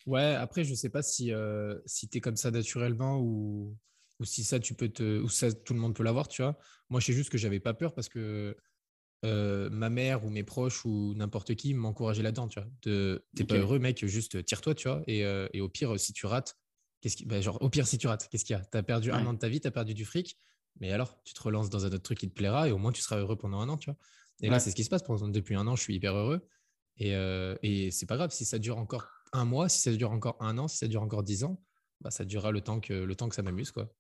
Ouais, 0.07 0.36
après, 0.36 0.63
je 0.63 0.74
sais 0.74 0.89
pas 0.89 1.04
si, 1.04 1.33
euh, 1.33 1.77
si 1.86 2.07
tu 2.07 2.18
es 2.18 2.21
comme 2.21 2.38
ça 2.38 2.50
naturellement 2.50 3.19
ou, 3.19 3.77
ou 4.21 4.25
si 4.25 4.45
ça, 4.45 4.57
tu 4.57 4.74
peux 4.74 4.88
te, 4.88 5.19
ou 5.19 5.27
ça, 5.27 5.51
tout 5.51 5.74
le 5.74 5.81
monde 5.81 5.94
peut 5.94 6.04
l'avoir, 6.04 6.30
tu 6.30 6.42
vois. 6.42 6.57
Moi, 6.89 7.01
je 7.01 7.07
sais 7.07 7.13
juste 7.13 7.30
que 7.30 7.38
j'avais 7.38 7.59
pas 7.59 7.74
peur 7.74 7.94
parce 7.94 8.07
que 8.07 8.56
euh, 9.25 9.69
ma 9.69 9.89
mère 9.89 10.24
ou 10.24 10.30
mes 10.30 10.44
proches 10.44 10.86
ou 10.86 11.13
n'importe 11.15 11.56
qui 11.56 11.74
m'encourageait 11.74 12.24
là-dedans, 12.24 12.48
tu 12.48 12.57
vois. 12.57 12.69
De, 12.83 13.25
t'es 13.36 13.44
pas 13.44 13.57
heureux, 13.57 13.80
mec, 13.80 14.06
juste 14.06 14.45
tire-toi, 14.45 14.75
tu 14.75 14.88
vois. 14.88 15.04
Et, 15.07 15.25
euh, 15.25 15.50
et, 15.51 15.59
au 15.59 15.68
pire, 15.68 16.00
si 16.00 16.13
tu 16.13 16.25
rates, 16.25 16.57
qu'est-ce 17.01 17.18
qui, 17.18 17.25
bah, 17.25 17.42
genre, 17.42 17.62
au 17.62 17.69
pire, 17.69 17.86
si 17.86 17.98
tu 17.98 18.07
rates, 18.07 18.30
qu'est-ce 18.30 18.45
qu'il 18.45 18.56
y 18.56 18.59
a? 18.59 18.63
Tu 18.63 18.77
as 18.77 18.83
perdu 18.83 19.12
un 19.12 19.25
an 19.25 19.33
de 19.33 19.39
ta 19.39 19.50
vie, 19.50 19.59
tu 19.59 19.68
as 19.68 19.71
perdu 19.71 19.94
du 19.94 20.06
fric, 20.06 20.38
mais 20.80 20.94
alors, 20.94 21.21
tu 21.25 21.33
te 21.33 21.44
relances 21.44 21.69
dans 21.69 21.86
un 21.86 21.89
autre 21.89 22.04
truc 22.04 22.19
qui 22.19 22.30
te 22.30 22.33
plaira 22.33 22.69
et 22.69 22.71
au 22.71 22.77
moins, 22.77 22.94
tu 22.94 23.01
seras 23.01 23.18
heureux 23.18 23.36
pendant 23.36 23.59
un 23.59 23.68
an, 23.68 23.77
tu 23.77 23.89
vois. 23.89 23.98
Et 24.42 24.50
là, 24.50 24.62
c'est 24.62 24.71
ce 24.71 24.75
qui 24.75 24.86
se 24.86 24.89
passe. 24.89 25.04
Depuis 25.04 25.56
un 25.56 25.68
an, 25.68 25.75
je 25.75 25.81
suis 25.81 25.95
hyper 25.95 26.15
heureux. 26.15 26.48
Et, 26.95 27.12
et 27.62 27.92
c'est 27.92 28.06
pas 28.06 28.15
grave 28.15 28.31
si 28.31 28.45
ça 28.45 28.57
dure 28.57 28.77
encore 28.77 29.17
un 29.34 29.46
mois, 29.46 29.70
si 29.70 29.82
ça 29.82 29.92
dure 29.92 30.12
encore 30.12 30.38
un 30.40 30.58
an, 30.58 30.68
si 30.68 30.78
ça 30.78 30.88
dure 30.88 31.02
encore 31.02 31.24
dix 31.24 31.44
ans, 31.44 31.62
bah, 32.02 32.12
ça 32.12 32.26
durera 32.26 32.52
le 32.52 32.62
temps 32.62 32.80
que, 32.80 32.94
le 32.94 33.16
temps 33.16 33.30
que 33.30 33.36
ça 33.36 33.42
m'amuse. 33.42 33.72
Quoi. 33.72 33.92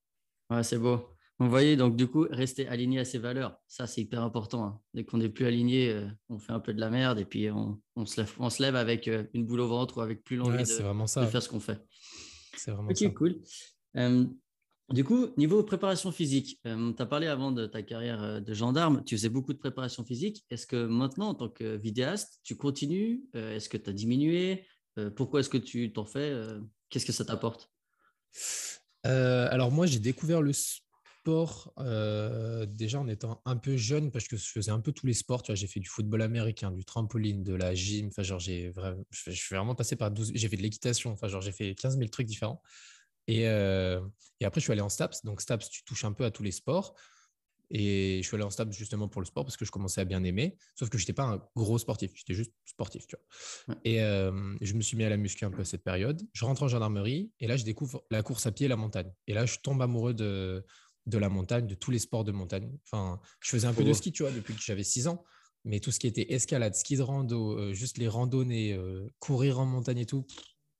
Ouais, 0.49 0.63
c'est 0.63 0.77
beau. 0.77 1.17
Vous 1.39 1.49
voyez, 1.49 1.75
donc 1.75 1.95
du 1.95 2.07
coup, 2.07 2.25
rester 2.31 2.67
aligné 2.67 2.99
à 2.99 3.05
ses 3.05 3.19
valeurs, 3.19 3.59
ça 3.67 3.85
c'est 3.85 4.01
hyper 4.01 4.23
important. 4.23 4.65
Hein. 4.65 4.79
Dès 4.95 5.03
qu'on 5.03 5.17
n'est 5.17 5.29
plus 5.29 5.45
aligné, 5.45 5.91
euh, 5.91 6.07
on 6.29 6.39
fait 6.39 6.51
un 6.51 6.59
peu 6.59 6.73
de 6.73 6.79
la 6.79 6.89
merde 6.89 7.19
et 7.19 7.25
puis 7.25 7.51
on, 7.51 7.79
se, 8.05 8.19
lève, 8.19 8.33
on 8.39 8.49
se 8.49 8.63
lève 8.63 8.75
avec 8.75 9.07
euh, 9.07 9.23
une 9.35 9.45
boule 9.45 9.59
au 9.59 9.67
ventre 9.67 9.97
ou 9.97 10.01
avec 10.01 10.23
plus 10.23 10.35
l'envie 10.35 10.63
de, 10.63 10.65
faire 10.65 11.43
ce 11.43 11.49
qu'on 11.49 11.59
fait. 11.59 11.79
C'est 12.55 12.71
vraiment 12.71 12.89
ok, 12.89 13.13
cool. 13.13 13.35
Euh, 13.97 14.25
du 14.89 15.03
coup, 15.03 15.27
niveau 15.37 15.61
préparation 15.63 16.11
physique, 16.11 16.59
tu 16.63 16.69
as 16.97 17.05
parlé 17.05 17.27
avant 17.27 17.51
de 17.51 17.67
ta 17.67 17.83
carrière 17.83 18.41
de 18.41 18.53
gendarme, 18.53 19.03
tu 19.03 19.15
faisais 19.15 19.29
beaucoup 19.29 19.53
de 19.53 19.59
préparation 19.59 20.03
physique. 20.03 20.43
Est-ce 20.49 20.65
que 20.65 20.87
maintenant, 20.87 21.27
en 21.27 21.33
tant 21.35 21.49
que 21.49 21.75
vidéaste, 21.75 22.39
tu 22.43 22.55
continues? 22.55 23.25
Est-ce 23.33 23.67
que 23.67 23.77
tu 23.77 23.89
as 23.89 23.93
diminué? 23.93 24.63
euh, 24.63 24.76
pourquoi 25.15 25.39
est-ce 25.39 25.49
que 25.49 25.57
tu 25.57 25.91
t'en 25.93 26.05
fais 26.05 26.31
euh, 26.31 26.59
Qu'est-ce 26.89 27.05
que 27.05 27.11
ça 27.11 27.25
t'apporte? 27.25 27.71
Euh, 29.05 29.47
Alors 29.51 29.71
moi, 29.71 29.85
j'ai 29.85 29.99
découvert 29.99 30.41
le 30.41 30.53
sport 30.53 31.73
déjà 32.69 33.01
en 33.01 33.07
étant 33.09 33.41
un 33.43 33.57
peu 33.57 33.75
jeune 33.75 34.11
parce 34.11 34.29
que 34.29 34.37
je 34.37 34.45
faisais 34.45 34.71
un 34.71 34.79
peu 34.79 34.93
tous 34.93 35.05
les 35.05 35.13
sports. 35.13 35.43
J'ai 35.49 35.67
fait 35.67 35.81
du 35.81 35.89
football 35.89 36.21
américain, 36.21 36.71
du 36.71 36.85
trampoline, 36.85 37.43
de 37.43 37.53
la 37.53 37.75
gym. 37.75 38.07
Enfin, 38.07 38.23
genre, 38.23 38.39
j'ai 38.39 38.69
vraiment, 38.69 39.03
je 39.09 39.31
suis 39.31 39.53
vraiment 39.53 39.75
passé 39.75 39.97
par 39.97 40.09
12. 40.09 40.31
J'ai 40.33 40.47
fait 40.47 40.55
de 40.55 40.61
l'équitation. 40.61 41.11
Enfin, 41.11 41.27
genre, 41.27 41.41
j'ai 41.41 41.51
fait 41.51 41.75
15 41.75 41.97
000 41.97 42.07
trucs 42.09 42.27
différents. 42.27 42.61
Et, 43.27 43.41
et, 43.41 44.45
après, 44.45 44.61
je 44.61 44.63
suis 44.63 44.71
allé 44.71 44.79
en 44.79 44.87
STAPS. 44.87 45.25
Donc, 45.25 45.41
STAPS, 45.41 45.69
tu 45.69 45.83
touches 45.83 46.05
un 46.05 46.13
peu 46.13 46.23
à 46.23 46.31
tous 46.31 46.43
les 46.43 46.51
sports. 46.51 46.95
Et 47.69 48.21
je 48.21 48.27
suis 48.27 48.35
allé 48.35 48.43
en 48.43 48.49
stable 48.49 48.71
justement 48.71 49.07
pour 49.07 49.21
le 49.21 49.25
sport 49.25 49.43
parce 49.43 49.57
que 49.57 49.65
je 49.65 49.71
commençais 49.71 50.01
à 50.01 50.05
bien 50.05 50.23
aimer. 50.23 50.57
Sauf 50.75 50.89
que 50.89 50.97
je 50.97 51.03
n'étais 51.03 51.13
pas 51.13 51.23
un 51.23 51.41
gros 51.55 51.77
sportif, 51.77 52.11
j'étais 52.15 52.33
juste 52.33 52.53
sportif. 52.65 53.07
Tu 53.07 53.15
vois. 53.15 53.75
Et 53.83 54.01
euh, 54.01 54.55
je 54.61 54.73
me 54.73 54.81
suis 54.81 54.95
mis 54.95 55.03
à 55.03 55.09
la 55.09 55.17
muscu 55.17 55.43
un 55.45 55.51
peu 55.51 55.61
à 55.61 55.65
cette 55.65 55.83
période. 55.83 56.21
Je 56.33 56.45
rentre 56.45 56.63
en 56.63 56.67
gendarmerie 56.67 57.31
et 57.39 57.47
là, 57.47 57.57
je 57.57 57.65
découvre 57.65 58.03
la 58.09 58.23
course 58.23 58.45
à 58.45 58.51
pied 58.51 58.65
et 58.65 58.69
la 58.69 58.77
montagne. 58.77 59.11
Et 59.27 59.33
là, 59.33 59.45
je 59.45 59.57
tombe 59.57 59.81
amoureux 59.81 60.13
de, 60.13 60.65
de 61.07 61.17
la 61.17 61.29
montagne, 61.29 61.67
de 61.67 61.75
tous 61.75 61.91
les 61.91 61.99
sports 61.99 62.23
de 62.23 62.31
montagne. 62.31 62.71
Enfin, 62.85 63.19
je 63.39 63.49
faisais 63.49 63.67
un 63.67 63.73
peu 63.73 63.83
de 63.83 63.93
ski, 63.93 64.11
tu 64.11 64.23
vois, 64.23 64.31
depuis 64.31 64.53
que 64.53 64.61
j'avais 64.61 64.83
6 64.83 65.07
ans. 65.07 65.23
Mais 65.63 65.79
tout 65.79 65.91
ce 65.91 65.99
qui 65.99 66.07
était 66.07 66.33
escalade, 66.33 66.75
ski 66.75 66.97
de 66.97 67.01
rando, 67.01 67.57
euh, 67.57 67.73
juste 67.73 67.97
les 67.97 68.07
randonnées, 68.07 68.73
euh, 68.73 69.07
courir 69.19 69.59
en 69.59 69.65
montagne 69.65 69.99
et 69.99 70.05
tout, 70.05 70.25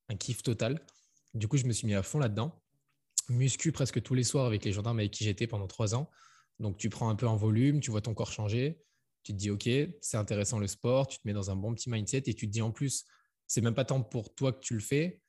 un 0.10 0.16
kiff 0.16 0.44
total. 0.44 0.86
Du 1.34 1.48
coup, 1.48 1.58
je 1.58 1.66
me 1.66 1.74
suis 1.74 1.88
mis 1.88 1.96
à 1.96 2.04
fond 2.04 2.20
là-dedans. 2.20 2.62
Muscu 3.30 3.72
presque 3.72 4.02
tous 4.02 4.14
les 4.14 4.24
soirs 4.24 4.46
avec 4.46 4.64
les 4.64 4.72
gendarmes 4.72 5.00
avec 5.00 5.12
qui 5.12 5.24
j'étais 5.24 5.48
pendant 5.48 5.68
3 5.68 5.96
ans. 5.96 6.10
Donc, 6.60 6.78
tu 6.78 6.90
prends 6.90 7.10
un 7.10 7.16
peu 7.16 7.28
en 7.28 7.36
volume, 7.36 7.80
tu 7.80 7.92
vois 7.92 8.02
ton 8.02 8.14
corps 8.14 8.32
changer, 8.32 8.82
tu 9.24 9.34
te 9.34 9.38
dis, 9.38 9.50
OK, 9.50 9.70
c'est 10.02 10.18
intéressant 10.18 10.60
le 10.60 10.68
sport, 10.68 11.08
tu 11.08 11.18
te 11.18 11.28
mets 11.28 11.34
dans 11.34 11.52
un 11.52 11.56
bon 11.56 11.74
petit 11.74 11.90
mindset 11.90 12.24
et 12.26 12.34
tu 12.34 12.48
te 12.48 12.52
dis 12.52 12.62
en 12.62 12.72
plus, 12.72 13.06
c'est 13.46 13.62
même 13.62 13.74
pas 13.74 13.86
tant 13.86 14.02
pour 14.02 14.34
toi 14.34 14.52
que 14.54 14.60
tu 14.60 14.74
le 14.74 14.80
fais. 14.80 15.22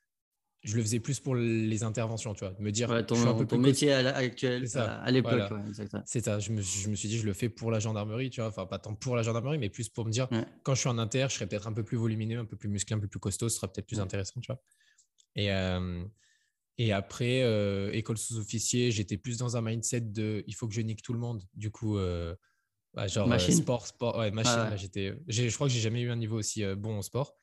Je 0.64 0.76
le 0.76 0.82
faisais 0.82 0.98
plus 0.98 1.20
pour 1.20 1.36
les 1.36 1.82
interventions, 1.84 2.34
tu 2.34 2.44
vois, 2.44 2.52
me 2.58 2.72
dire 2.72 2.88
ton, 3.06 3.14
je 3.14 3.20
suis 3.20 3.28
un 3.28 3.34
peu 3.34 3.46
ton 3.46 3.58
métier 3.58 3.92
actuel, 3.92 4.66
à 4.76 5.10
l'époque. 5.10 5.52
c'est 6.04 6.24
ça. 6.24 6.40
Je 6.40 6.50
me, 6.50 6.60
je 6.60 6.88
me, 6.88 6.96
suis 6.96 7.08
dit, 7.08 7.18
je 7.18 7.26
le 7.26 7.32
fais 7.32 7.48
pour 7.48 7.70
la 7.70 7.78
gendarmerie, 7.78 8.30
tu 8.30 8.40
vois, 8.40 8.48
enfin 8.48 8.66
pas 8.66 8.80
tant 8.80 8.94
pour 8.94 9.14
la 9.14 9.22
gendarmerie, 9.22 9.58
mais 9.58 9.68
plus 9.68 9.88
pour 9.88 10.04
me 10.04 10.10
dire, 10.10 10.28
quand 10.64 10.74
je 10.74 10.80
suis 10.80 10.88
en 10.88 10.98
inter, 10.98 11.26
je 11.28 11.34
serais 11.34 11.46
peut-être 11.46 11.68
un 11.68 11.72
peu 11.72 11.84
plus 11.84 11.96
volumineux, 11.96 12.40
un 12.40 12.44
peu 12.44 12.56
plus 12.56 12.68
musclé, 12.68 12.96
un 12.96 12.98
peu 12.98 13.06
plus 13.06 13.20
costaud, 13.20 13.48
ce 13.48 13.56
sera 13.56 13.72
peut-être 13.72 13.86
plus 13.86 14.00
intéressant, 14.00 14.40
tu 14.40 14.50
vois. 14.50 14.60
Et, 15.36 15.52
euh, 15.52 16.04
et 16.78 16.92
après, 16.92 17.42
euh, 17.42 17.90
école 17.92 18.18
sous-officier, 18.18 18.92
j'étais 18.92 19.16
plus 19.16 19.36
dans 19.38 19.56
un 19.56 19.60
mindset 19.60 20.00
de 20.00 20.44
il 20.46 20.54
faut 20.54 20.68
que 20.68 20.74
je 20.74 20.80
nique 20.80 21.02
tout 21.02 21.12
le 21.12 21.18
monde. 21.18 21.42
Du 21.54 21.72
coup, 21.72 21.98
euh, 21.98 22.36
bah, 22.94 23.08
genre 23.08 23.30
euh, 23.30 23.38
sport, 23.38 23.88
sport, 23.88 24.16
ouais, 24.16 24.30
machine. 24.30 24.76
j'étais, 24.76 25.12
je 25.26 25.52
crois 25.54 25.66
que 25.66 25.72
j'ai 25.72 25.80
jamais 25.80 26.02
eu 26.02 26.10
un 26.10 26.16
niveau 26.16 26.38
aussi 26.38 26.64
bon 26.76 26.96
en 26.96 27.02
sport. 27.02 27.34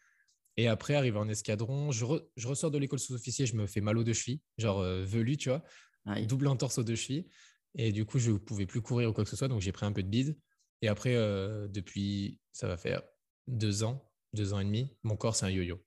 Et 0.55 0.69
après, 0.69 0.95
arrivé 0.95 1.17
en 1.17 1.27
escadron, 1.27 1.91
je, 1.91 2.05
je 2.37 2.47
ressors 2.47 2.71
de 2.71 2.77
l'école 2.77 2.99
sous-officier, 2.99 3.45
je 3.45 3.57
me 3.57 3.67
fais 3.67 3.81
mal 3.81 3.97
aux 3.97 4.05
deux 4.05 4.13
chevilles, 4.13 4.39
genre 4.57 4.81
velu, 4.81 5.35
tu 5.35 5.49
vois, 5.49 5.61
double 6.21 6.47
entorse 6.47 6.77
aux 6.77 6.83
deux 6.83 6.95
chevilles. 6.95 7.27
Et 7.77 7.91
du 7.91 8.05
coup, 8.05 8.19
je 8.19 8.31
ne 8.31 8.37
pouvais 8.37 8.65
plus 8.65 8.81
courir 8.81 9.09
ou 9.09 9.13
quoi 9.13 9.25
que 9.25 9.29
ce 9.29 9.35
soit, 9.35 9.49
donc 9.49 9.59
j'ai 9.59 9.73
pris 9.73 9.85
un 9.85 9.91
peu 9.91 10.01
de 10.01 10.07
bide. 10.07 10.39
Et 10.81 10.87
après, 10.87 11.13
depuis, 11.67 12.39
ça 12.53 12.69
va 12.69 12.77
faire 12.77 13.01
deux 13.47 13.83
ans, 13.83 14.09
deux 14.31 14.53
ans 14.53 14.61
et 14.61 14.65
demi, 14.65 14.95
mon 15.03 15.17
corps, 15.17 15.35
c'est 15.35 15.45
un 15.45 15.49
yo-yo. 15.49 15.77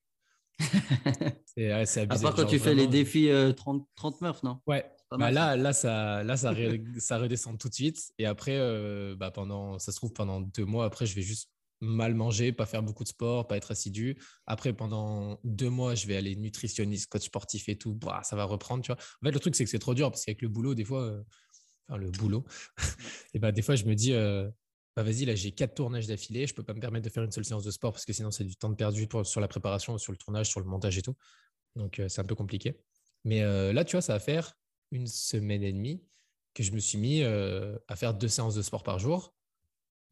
c'est 1.46 1.70
abusé. 1.72 2.04
À 2.06 2.18
part 2.18 2.34
quand 2.34 2.46
tu 2.46 2.58
fais 2.58 2.74
les 2.74 2.86
défis 2.86 3.30
30, 3.56 3.86
30 3.96 4.20
meufs, 4.20 4.42
non? 4.42 4.60
Ouais. 4.66 4.84
Bah 5.16 5.30
là, 5.30 5.56
là, 5.56 5.72
ça, 5.72 6.22
là 6.22 6.36
ça, 6.36 6.52
ça 6.98 7.18
redescend 7.18 7.58
tout 7.58 7.68
de 7.68 7.74
suite. 7.74 8.12
Et 8.18 8.26
après, 8.26 8.56
euh, 8.56 9.16
bah 9.16 9.30
pendant, 9.30 9.78
ça 9.78 9.92
se 9.92 9.96
trouve, 9.96 10.12
pendant 10.12 10.40
deux 10.40 10.64
mois, 10.64 10.84
après, 10.84 11.06
je 11.06 11.14
vais 11.14 11.22
juste 11.22 11.50
mal 11.80 12.14
manger, 12.14 12.52
pas 12.52 12.66
faire 12.66 12.82
beaucoup 12.82 13.04
de 13.04 13.08
sport, 13.08 13.46
pas 13.46 13.56
être 13.56 13.70
assidu. 13.70 14.20
Après, 14.46 14.72
pendant 14.72 15.38
deux 15.44 15.70
mois, 15.70 15.94
je 15.94 16.06
vais 16.06 16.16
aller 16.16 16.36
nutritionniste, 16.36 17.10
coach 17.10 17.24
sportif 17.24 17.68
et 17.68 17.76
tout. 17.76 17.94
Bah, 17.94 18.20
ça 18.22 18.36
va 18.36 18.44
reprendre, 18.44 18.82
tu 18.82 18.92
vois. 18.92 19.00
En 19.22 19.26
fait, 19.26 19.32
le 19.32 19.40
truc, 19.40 19.54
c'est 19.54 19.64
que 19.64 19.70
c'est 19.70 19.78
trop 19.78 19.94
dur 19.94 20.10
parce 20.10 20.24
qu'avec 20.24 20.42
le 20.42 20.48
boulot, 20.48 20.74
des 20.74 20.84
fois, 20.84 21.02
euh, 21.02 21.22
enfin, 21.88 21.98
le 21.98 22.10
boulot, 22.10 22.44
et 23.34 23.38
bah, 23.38 23.52
des 23.52 23.62
fois, 23.62 23.76
je 23.76 23.84
me 23.84 23.94
dis, 23.94 24.12
euh, 24.12 24.50
bah, 24.98 25.04
vas-y, 25.04 25.26
là 25.26 25.36
j'ai 25.36 25.52
quatre 25.52 25.76
tournages 25.76 26.08
d'affilée, 26.08 26.48
je 26.48 26.54
peux 26.54 26.64
pas 26.64 26.74
me 26.74 26.80
permettre 26.80 27.04
de 27.04 27.08
faire 27.08 27.22
une 27.22 27.30
seule 27.30 27.44
séance 27.44 27.62
de 27.62 27.70
sport 27.70 27.92
parce 27.92 28.04
que 28.04 28.12
sinon 28.12 28.32
c'est 28.32 28.42
du 28.42 28.56
temps 28.56 28.68
de 28.68 28.74
perdu 28.74 29.06
pour, 29.06 29.24
sur 29.24 29.40
la 29.40 29.46
préparation, 29.46 29.96
sur 29.96 30.10
le 30.10 30.18
tournage, 30.18 30.48
sur 30.48 30.58
le 30.58 30.66
montage 30.66 30.98
et 30.98 31.02
tout. 31.02 31.14
Donc 31.76 32.00
euh, 32.00 32.08
c'est 32.08 32.20
un 32.20 32.24
peu 32.24 32.34
compliqué. 32.34 32.80
Mais 33.24 33.42
euh, 33.42 33.72
là, 33.72 33.84
tu 33.84 33.92
vois, 33.92 34.00
ça 34.00 34.14
va 34.14 34.18
faire 34.18 34.58
une 34.90 35.06
semaine 35.06 35.62
et 35.62 35.72
demie 35.72 36.02
que 36.52 36.64
je 36.64 36.72
me 36.72 36.80
suis 36.80 36.98
mis 36.98 37.22
euh, 37.22 37.78
à 37.86 37.94
faire 37.94 38.12
deux 38.12 38.26
séances 38.26 38.56
de 38.56 38.62
sport 38.62 38.82
par 38.82 38.98
jour. 38.98 39.36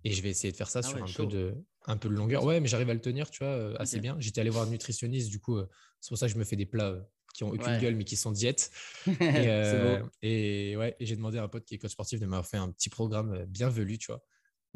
Et 0.04 0.12
je 0.12 0.22
vais 0.22 0.30
essayer 0.30 0.52
de 0.52 0.56
faire 0.56 0.70
ça 0.70 0.82
ah 0.84 0.88
sur 0.88 1.02
un, 1.02 1.12
peu 1.12 1.26
de, 1.26 1.56
un 1.86 1.96
peu 1.96 2.08
de 2.08 2.14
longueur. 2.14 2.44
Ouais, 2.44 2.60
mais 2.60 2.68
j'arrive 2.68 2.90
à 2.90 2.94
le 2.94 3.00
tenir, 3.00 3.28
tu 3.28 3.42
vois, 3.42 3.76
assez 3.80 3.98
bien. 3.98 4.14
J'étais 4.20 4.40
allé 4.40 4.50
voir 4.50 4.68
un 4.68 4.70
nutritionniste, 4.70 5.30
du 5.30 5.40
coup, 5.40 5.58
c'est 6.00 6.10
pour 6.10 6.18
ça 6.18 6.28
que 6.28 6.32
je 6.32 6.38
me 6.38 6.44
fais 6.44 6.54
des 6.54 6.64
plats 6.64 6.96
qui 7.34 7.42
ont 7.42 7.48
aucune 7.48 7.76
gueule 7.78 7.96
mais 7.96 8.04
qui 8.04 8.14
sont 8.14 8.30
diètes. 8.30 8.70
et, 9.20 10.70
et, 10.70 10.76
ouais, 10.76 10.94
et 11.00 11.06
j'ai 11.06 11.16
demandé 11.16 11.38
à 11.38 11.42
un 11.42 11.48
pote 11.48 11.64
qui 11.64 11.74
est 11.74 11.78
coach 11.78 11.90
sportif 11.90 12.20
de 12.20 12.26
m'avoir 12.26 12.46
fait 12.46 12.56
un 12.56 12.70
petit 12.70 12.88
programme 12.88 13.46
bien 13.46 13.68
velu, 13.68 13.98
tu 13.98 14.12
vois. 14.12 14.22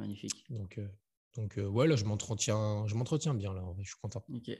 Magnifique. 0.00 0.44
Donc, 0.50 0.78
euh, 0.78 0.88
donc 1.36 1.58
euh, 1.58 1.66
ouais, 1.66 1.86
là, 1.86 1.94
je 1.94 2.04
m'entretiens, 2.04 2.86
je 2.86 2.94
m'entretiens 2.94 3.34
bien, 3.34 3.52
là, 3.52 3.62
je 3.78 3.88
suis 3.88 4.00
content. 4.00 4.24
Ok. 4.34 4.50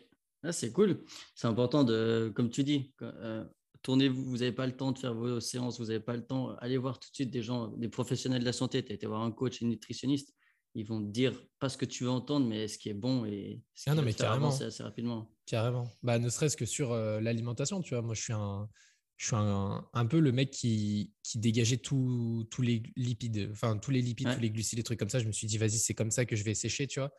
Ah, 0.43 0.53
c'est 0.53 0.73
cool. 0.73 1.05
C'est 1.35 1.47
important 1.47 1.85
de, 1.85 2.33
comme 2.35 2.51
tu 2.51 2.63
dis, 2.63 2.95
euh, 3.03 3.45
tournez-vous, 3.83 4.25
vous 4.25 4.39
n'avez 4.39 4.53
pas 4.53 4.67
le 4.67 4.77
temps 4.77 4.93
de 4.93 4.99
faire 4.99 5.15
vos 5.15 5.41
séances, 5.41 5.79
vous 5.79 5.87
n'avez 5.87 6.01
pas 6.01 6.15
le 6.15 6.25
temps, 6.25 6.55
allez 6.59 6.79
voir 6.79 6.99
tout 6.99 7.11
de 7.11 7.15
suite 7.15 7.31
des 7.31 7.43
gens, 7.43 7.69
des 7.69 7.89
professionnels 7.89 8.41
de 8.41 8.47
la 8.47 8.53
santé. 8.53 8.85
Tu 8.85 8.93
as 8.93 8.95
été 8.95 9.07
voir 9.07 9.23
un 9.23 9.33
coach, 9.33 9.63
un 9.63 9.67
nutritionniste, 9.67 10.35
ils 10.75 10.87
vont 10.87 11.01
te 11.01 11.11
dire 11.11 11.35
pas 11.59 11.69
ce 11.69 11.77
que 11.77 11.85
tu 11.85 12.05
veux 12.05 12.11
entendre, 12.11 12.47
mais 12.47 12.69
ce 12.69 12.79
qui 12.79 12.89
est 12.89 12.95
bon 12.95 13.25
et 13.25 13.63
ce 13.75 13.85
qui 13.85 13.91
ah 13.91 13.95
non, 13.95 14.03
mais 14.03 14.15
carrément. 14.15 14.49
assez 14.49 14.83
rapidement. 14.83 15.35
Carrément. 15.47 15.91
Bah, 16.03 16.19
ne 16.19 16.29
serait-ce 16.29 16.57
que 16.57 16.67
sur 16.67 16.93
euh, 16.93 17.21
l'alimentation, 17.21 17.83
tu 17.83 17.95
vois. 17.95 18.03
Moi, 18.03 18.15
je 18.15 18.23
suis 18.23 18.33
un, 18.33 18.69
je 19.21 19.27
suis 19.27 19.37
un, 19.37 19.87
un 19.93 20.07
peu 20.07 20.19
le 20.19 20.33
mec 20.33 20.51
qui, 20.51 21.13
qui 21.23 21.39
dégageait 21.39 21.77
tous 21.77 22.49
les 22.63 22.83
lipides, 22.97 23.51
enfin 23.53 23.77
tous 23.77 23.91
les 23.91 24.01
lipides, 24.01 24.33
tous 24.33 24.41
les 24.41 24.49
glucides, 24.49 24.79
les 24.79 24.83
trucs 24.83 24.99
comme 24.99 25.11
ça. 25.11 25.19
Je 25.19 25.27
me 25.27 25.33
suis 25.33 25.47
dit, 25.47 25.59
vas-y, 25.59 25.73
c'est 25.73 25.93
comme 25.93 26.11
ça 26.11 26.25
que 26.25 26.37
je 26.37 26.43
vais 26.43 26.55
sécher, 26.55 26.87
tu 26.87 27.01
vois. 27.01 27.13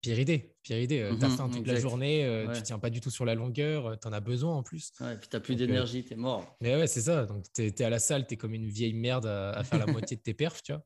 Pire 0.00 0.18
idée, 0.18 0.56
pire 0.64 0.80
idée. 0.80 0.98
Euh, 0.98 1.14
t'as 1.14 1.28
mhm, 1.28 1.36
faim 1.36 1.48
toute 1.48 1.68
la 1.68 1.78
journée, 1.78 2.24
euh, 2.24 2.52
tu 2.52 2.62
tiens 2.62 2.80
pas 2.80 2.90
du 2.90 3.00
tout 3.00 3.10
sur 3.10 3.24
la 3.24 3.36
longueur, 3.36 3.86
euh, 3.86 3.94
t'en 3.94 4.12
as 4.12 4.18
besoin 4.18 4.56
en 4.56 4.64
plus. 4.64 4.92
Ouais, 5.00 5.14
et 5.14 5.16
puis 5.18 5.28
t'as 5.28 5.38
plus 5.38 5.54
d'énergie, 5.54 6.04
t'es 6.04 6.16
mort. 6.16 6.56
Mais 6.60 6.74
ouais, 6.74 6.88
c'est 6.88 7.02
ça. 7.02 7.26
Donc 7.26 7.44
t'es 7.52 7.68
es 7.68 7.82
à 7.84 7.90
la 7.90 8.00
salle, 8.00 8.26
t'es 8.26 8.36
comme 8.36 8.52
une 8.52 8.68
vieille 8.68 8.94
merde 8.94 9.26
à, 9.26 9.62
faire 9.62 9.78
la 9.78 9.86
moitié 9.86 10.16
de 10.16 10.22
tes 10.22 10.34
perfs, 10.34 10.64
tu 10.64 10.72
vois. 10.72 10.82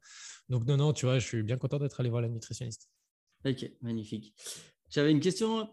Donc 0.50 0.66
non, 0.66 0.76
non, 0.76 0.92
tu 0.92 1.06
vois, 1.06 1.18
je 1.18 1.26
suis 1.26 1.42
bien 1.42 1.56
content 1.56 1.78
d'être 1.78 1.98
allé 2.00 2.10
voir 2.10 2.20
la 2.20 2.28
nutritionniste. 2.28 2.90
Ok, 3.46 3.66
magnifique. 3.80 4.34
J'avais 4.90 5.12
une 5.12 5.20
question. 5.20 5.70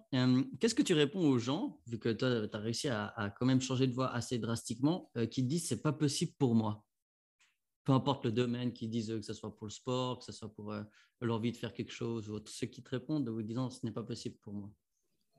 Qu'est-ce 0.60 0.76
que 0.76 0.84
tu 0.84 0.94
réponds 0.94 1.28
aux 1.28 1.40
gens, 1.40 1.82
vu 1.88 1.98
que 1.98 2.10
toi, 2.10 2.48
tu 2.48 2.56
as 2.56 2.60
réussi 2.60 2.88
à, 2.88 3.34
quand 3.38 3.48
même 3.48 3.62
changer 3.62 3.88
de 3.88 3.94
voix 3.94 4.14
assez 4.14 4.38
drastiquement, 4.38 5.12
qui 5.32 5.44
te 5.44 5.50
disent 5.50 5.68
c'est 5.68 5.82
pas 5.82 5.94
possible 5.94 6.34
pour 6.38 6.54
moi? 6.54 6.86
Peu 7.84 7.94
importe 7.94 8.26
le 8.26 8.32
domaine, 8.32 8.74
qui 8.74 8.88
disent 8.88 9.08
que 9.08 9.22
ce 9.22 9.34
soit 9.34 9.56
pour 9.56 9.66
le 9.66 9.72
sport, 9.72 10.20
que 10.20 10.26
ce 10.26 10.32
soit 10.32 10.54
pour 10.54 10.72
euh, 10.72 10.84
l'envie 11.22 11.52
de 11.52 11.58
faire 11.58 11.74
quelque 11.74 11.94
chose, 11.94 12.30
ou 12.30 12.40
ceux 12.46 12.68
qui 12.68 12.84
te 12.84 12.90
répondent 12.90 13.28
en 13.28 13.32
vous 13.32 13.42
disant 13.42 13.70
ce 13.70 13.86
n'est 13.86 13.94
pas 13.94 14.04
possible 14.04 14.36
pour 14.42 14.54
moi 14.54 14.70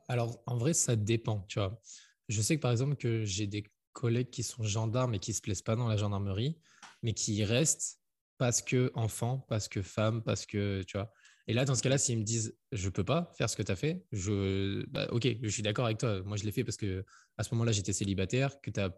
Alors, 0.08 0.42
en 0.46 0.56
vrai, 0.56 0.72
ça 0.72 0.96
dépend. 0.96 1.44
Tu 1.48 1.58
vois. 1.60 1.80
Je 2.28 2.40
sais 2.40 2.56
que 2.56 2.62
par 2.62 2.72
exemple, 2.72 2.96
que 2.96 3.24
j'ai 3.24 3.46
des 3.46 3.64
collègues 3.92 4.30
qui 4.30 4.42
sont 4.42 4.64
gendarmes 4.64 5.14
et 5.14 5.18
qui 5.18 5.30
ne 5.30 5.36
se 5.36 5.40
plaisent 5.40 5.62
pas 5.62 5.76
dans 5.76 5.86
la 5.86 5.96
gendarmerie, 5.96 6.58
mais 7.02 7.12
qui 7.12 7.34
y 7.34 7.44
restent 7.44 8.00
parce 8.38 8.62
que 8.62 8.90
enfant, 8.94 9.44
parce 9.48 9.68
que 9.68 9.82
femme, 9.82 10.22
parce 10.22 10.46
que, 10.46 10.82
tu 10.84 10.96
vois. 10.96 11.12
Et 11.48 11.54
là, 11.54 11.64
dans 11.64 11.74
ce 11.74 11.82
cas-là, 11.82 11.96
s'ils 11.96 12.18
me 12.18 12.24
disent 12.24 12.56
je 12.72 12.90
peux 12.90 13.04
pas 13.04 13.32
faire 13.36 13.48
ce 13.48 13.56
que 13.56 13.62
tu 13.62 13.72
as 13.72 13.76
fait, 13.76 14.06
je, 14.12 14.84
bah, 14.90 15.08
ok, 15.10 15.26
je 15.42 15.48
suis 15.48 15.62
d'accord 15.62 15.86
avec 15.86 15.96
toi. 15.96 16.22
Moi, 16.22 16.36
je 16.36 16.44
l'ai 16.44 16.52
fait 16.52 16.62
parce 16.62 16.76
que 16.76 17.04
à 17.38 17.42
ce 17.42 17.54
moment-là, 17.54 17.72
j'étais 17.72 17.94
célibataire, 17.94 18.60
que 18.60 18.70
as 18.78 18.90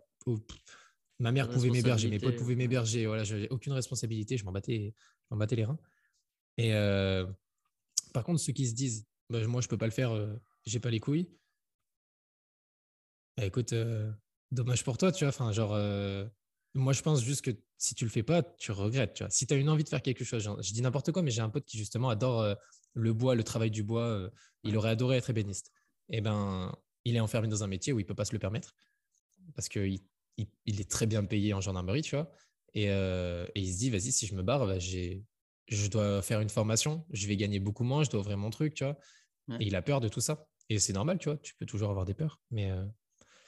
Ma 1.21 1.33
mère 1.33 1.49
pouvait 1.49 1.71
m'héberger, 1.71 2.09
mes 2.09 2.19
potes 2.19 2.37
pouvaient 2.37 2.57
m'héberger. 2.57 3.07
Voilà, 3.07 3.25
j'avais 3.25 3.49
aucune 3.51 3.73
responsabilité, 3.73 4.37
je 4.37 4.45
m'en 4.45 4.53
battais, 4.53 4.95
battais, 5.31 5.57
les 5.57 5.65
reins. 5.65 5.79
Et 6.57 6.75
euh, 6.75 7.25
par 8.13 8.25
contre, 8.25 8.41
ceux 8.41 8.53
qui 8.53 8.67
se 8.67 8.75
disent, 8.75 9.07
bah, 9.29 9.47
moi, 9.47 9.61
je 9.61 9.69
peux 9.69 9.79
pas 9.79 9.87
le 9.87 9.93
faire, 9.93 10.11
euh, 10.11 10.35
j'ai 10.67 10.81
pas 10.81 10.91
les 10.91 10.99
couilles. 10.99 11.31
Bah, 13.37 13.45
écoute, 13.45 13.73
euh, 13.75 14.11
dommage 14.51 14.83
pour 14.83 14.99
toi, 14.99 15.13
tu 15.13 15.25
vois. 15.25 15.29
Enfin, 15.29 15.53
genre, 15.53 15.79
moi, 16.75 16.93
je 16.93 17.03
pense 17.03 17.23
juste 17.23 17.43
que 17.43 17.53
si 17.81 17.95
tu 17.97 18.05
le 18.05 18.11
fais 18.11 18.23
pas, 18.23 18.43
tu 18.43 18.71
regrettes. 18.71 19.15
Tu 19.15 19.25
vois. 19.25 19.31
Si 19.31 19.47
tu 19.47 19.55
as 19.55 19.57
une 19.57 19.69
envie 19.69 19.85
de 19.85 19.89
faire 19.89 20.03
quelque 20.03 20.25
chose, 20.25 20.49
je 20.61 20.73
dis 20.73 20.83
n'importe 20.83 21.11
quoi, 21.11 21.23
mais 21.23 21.31
j'ai 21.31 21.41
un 21.41 21.49
pote 21.49 21.65
qui 21.65 21.79
justement 21.79 22.11
adore 22.11 22.57
le 22.95 23.13
bois, 23.13 23.35
le 23.35 23.43
travail 23.43 23.71
du 23.71 23.83
bois. 23.83 24.31
il 24.63 24.77
aurait 24.77 24.91
adoré 24.91 25.17
être 25.17 25.31
ébéniste. 25.31 25.73
Et 26.09 26.19
eh 26.19 26.21
ben, 26.21 26.73
il 27.05 27.17
est 27.17 27.21
enfermé 27.21 27.49
dans 27.49 27.65
un 27.65 27.67
métier 27.67 27.93
où 27.93 28.01
il 28.01 28.05
peut 28.05 28.15
pas 28.15 28.25
se 28.25 28.33
le 28.33 28.39
permettre 28.39 28.75
parce 29.55 29.69
qu'il 29.69 30.01
il, 30.37 30.81
est 30.81 30.91
très 30.91 31.07
bien 31.07 31.25
payé 31.25 31.53
en 31.55 31.61
gendarmerie, 31.61 32.03
tu 32.03 32.17
vois. 32.17 32.31
Et, 32.75 32.91
euh, 32.91 33.47
il 33.55 33.73
se 33.73 33.79
dit, 33.79 33.91
vas-y, 33.91 34.13
si 34.13 34.27
je 34.27 34.35
me 34.35 34.43
barre, 34.43 34.67
bah, 34.67 34.79
je 34.79 35.87
dois 35.89 36.23
faire 36.23 36.41
une 36.41 36.49
formation, 36.49 37.05
je 37.11 37.27
vais 37.27 37.37
gagner 37.37 37.61
beaucoup 37.61 37.85
moins, 37.85 38.05
je 38.05 38.11
dois 38.11 38.21
ouvrir 38.21 38.39
mon 38.39 38.51
truc, 38.51 38.75
tu 38.75 38.85
vois. 38.85 38.99
Et 39.59 39.67
il 39.67 39.75
a 39.75 39.83
peur 39.83 40.01
de 40.01 40.09
tout 40.09 40.21
ça. 40.21 40.47
Et 40.69 40.79
c'est 40.79 40.93
normal, 40.93 41.19
tu 41.19 41.29
vois, 41.29 41.39
tu 41.39 41.55
peux 41.57 41.67
toujours 41.67 41.91
avoir 41.91 42.05
des 42.05 42.15
peurs. 42.15 42.41
Mais 42.53 42.71
euh, 42.71 42.85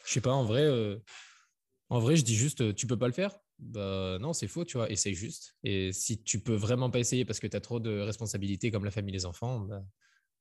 je 0.05 0.13
sais 0.13 0.21
pas, 0.21 0.33
en 0.33 0.45
vrai, 0.45 0.63
euh, 0.63 0.99
en 1.89 2.01
vrai, 2.01 2.17
je 2.17 2.25
dis 2.25 2.35
juste, 2.35 2.75
tu 2.75 2.89
peux 2.89 2.99
pas 2.99 3.07
le 3.07 3.13
faire. 3.13 3.39
Bah 3.63 4.19
non, 4.21 4.33
c'est 4.33 4.49
faux, 4.49 4.65
tu 4.65 4.77
vois, 4.77 4.91
essaye 4.91 5.15
juste. 5.15 5.57
Et 5.63 5.93
si 5.93 6.23
tu 6.23 6.43
peux 6.43 6.55
vraiment 6.55 6.91
pas 6.91 6.99
essayer 6.99 7.25
parce 7.25 7.39
que 7.39 7.47
tu 7.47 7.57
as 7.57 7.61
trop 7.61 7.79
de 7.79 8.01
responsabilités 8.01 8.71
comme 8.73 8.85
la 8.85 8.91
famille, 8.91 9.13
les 9.13 9.25
enfants, 9.25 9.61
bah, 9.61 9.85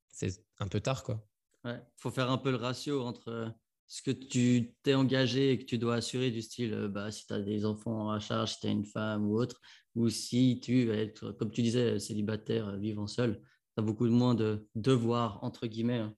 c'est 0.08 0.44
un 0.58 0.68
peu 0.68 0.80
tard, 0.80 1.04
quoi. 1.04 1.26
Ouais, 1.64 1.80
faut 1.96 2.10
faire 2.10 2.30
un 2.30 2.38
peu 2.38 2.50
le 2.50 2.56
ratio 2.56 3.02
entre 3.02 3.54
ce 3.86 4.02
que 4.02 4.10
tu 4.10 4.74
t'es 4.82 4.94
engagé 4.94 5.52
et 5.52 5.58
que 5.58 5.64
tu 5.64 5.78
dois 5.78 5.96
assurer 5.96 6.30
du 6.30 6.42
style, 6.42 6.72
euh, 6.74 6.88
bah, 6.88 7.10
si 7.12 7.26
tu 7.26 7.32
as 7.34 7.40
des 7.40 7.64
enfants 7.64 8.10
à 8.10 8.18
charge, 8.18 8.54
si 8.54 8.60
tu 8.60 8.66
as 8.66 8.70
une 8.70 8.84
femme 8.86 9.26
ou 9.28 9.36
autre, 9.38 9.60
ou 9.94 10.08
si 10.08 10.60
tu 10.60 10.90
es, 10.92 11.12
comme 11.38 11.50
tu 11.52 11.62
disais, 11.62 11.98
célibataire, 12.00 12.68
euh, 12.68 12.78
vivant 12.78 13.06
seul, 13.06 13.40
tu 13.40 13.80
as 13.80 13.82
beaucoup 13.82 14.06
moins 14.06 14.34
de 14.34 14.68
devoirs, 14.74 15.44
entre 15.44 15.66
guillemets, 15.68 15.98
hein, 15.98 16.16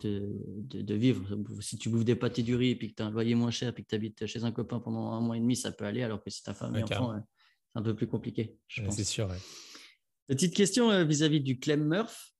de, 0.00 0.40
de, 0.62 0.94
vivre. 0.94 1.24
Si 1.60 1.76
tu 1.76 1.88
bouffes 1.88 2.04
des 2.04 2.14
pâtés 2.14 2.42
du 2.42 2.54
riz 2.54 2.70
et 2.70 2.76
puis 2.76 2.90
que 2.90 2.96
tu 2.96 3.02
as 3.02 3.06
un 3.06 3.10
loyer 3.10 3.34
moins 3.34 3.50
cher 3.50 3.72
et 3.76 3.82
que 3.82 3.88
tu 3.88 3.94
habites 3.94 4.26
chez 4.26 4.44
un 4.44 4.52
copain 4.52 4.78
pendant 4.78 5.12
un 5.12 5.20
mois 5.20 5.36
et 5.36 5.40
demi, 5.40 5.56
ça 5.56 5.72
peut 5.72 5.84
aller, 5.84 6.02
alors 6.02 6.22
que 6.22 6.30
si 6.30 6.42
ta 6.42 6.54
femme 6.54 6.76
et 6.76 6.82
enfant, 6.82 7.14
c'est 7.14 7.78
un 7.78 7.82
peu 7.82 7.94
plus 7.94 8.06
compliqué. 8.06 8.56
c'est 8.68 9.04
sûr. 9.04 9.28
Petite 10.26 10.54
question 10.54 10.90
euh, 10.90 11.04
vis-à-vis 11.04 11.40
du 11.40 11.58
Clem 11.58 11.84
Murph. 11.84 12.34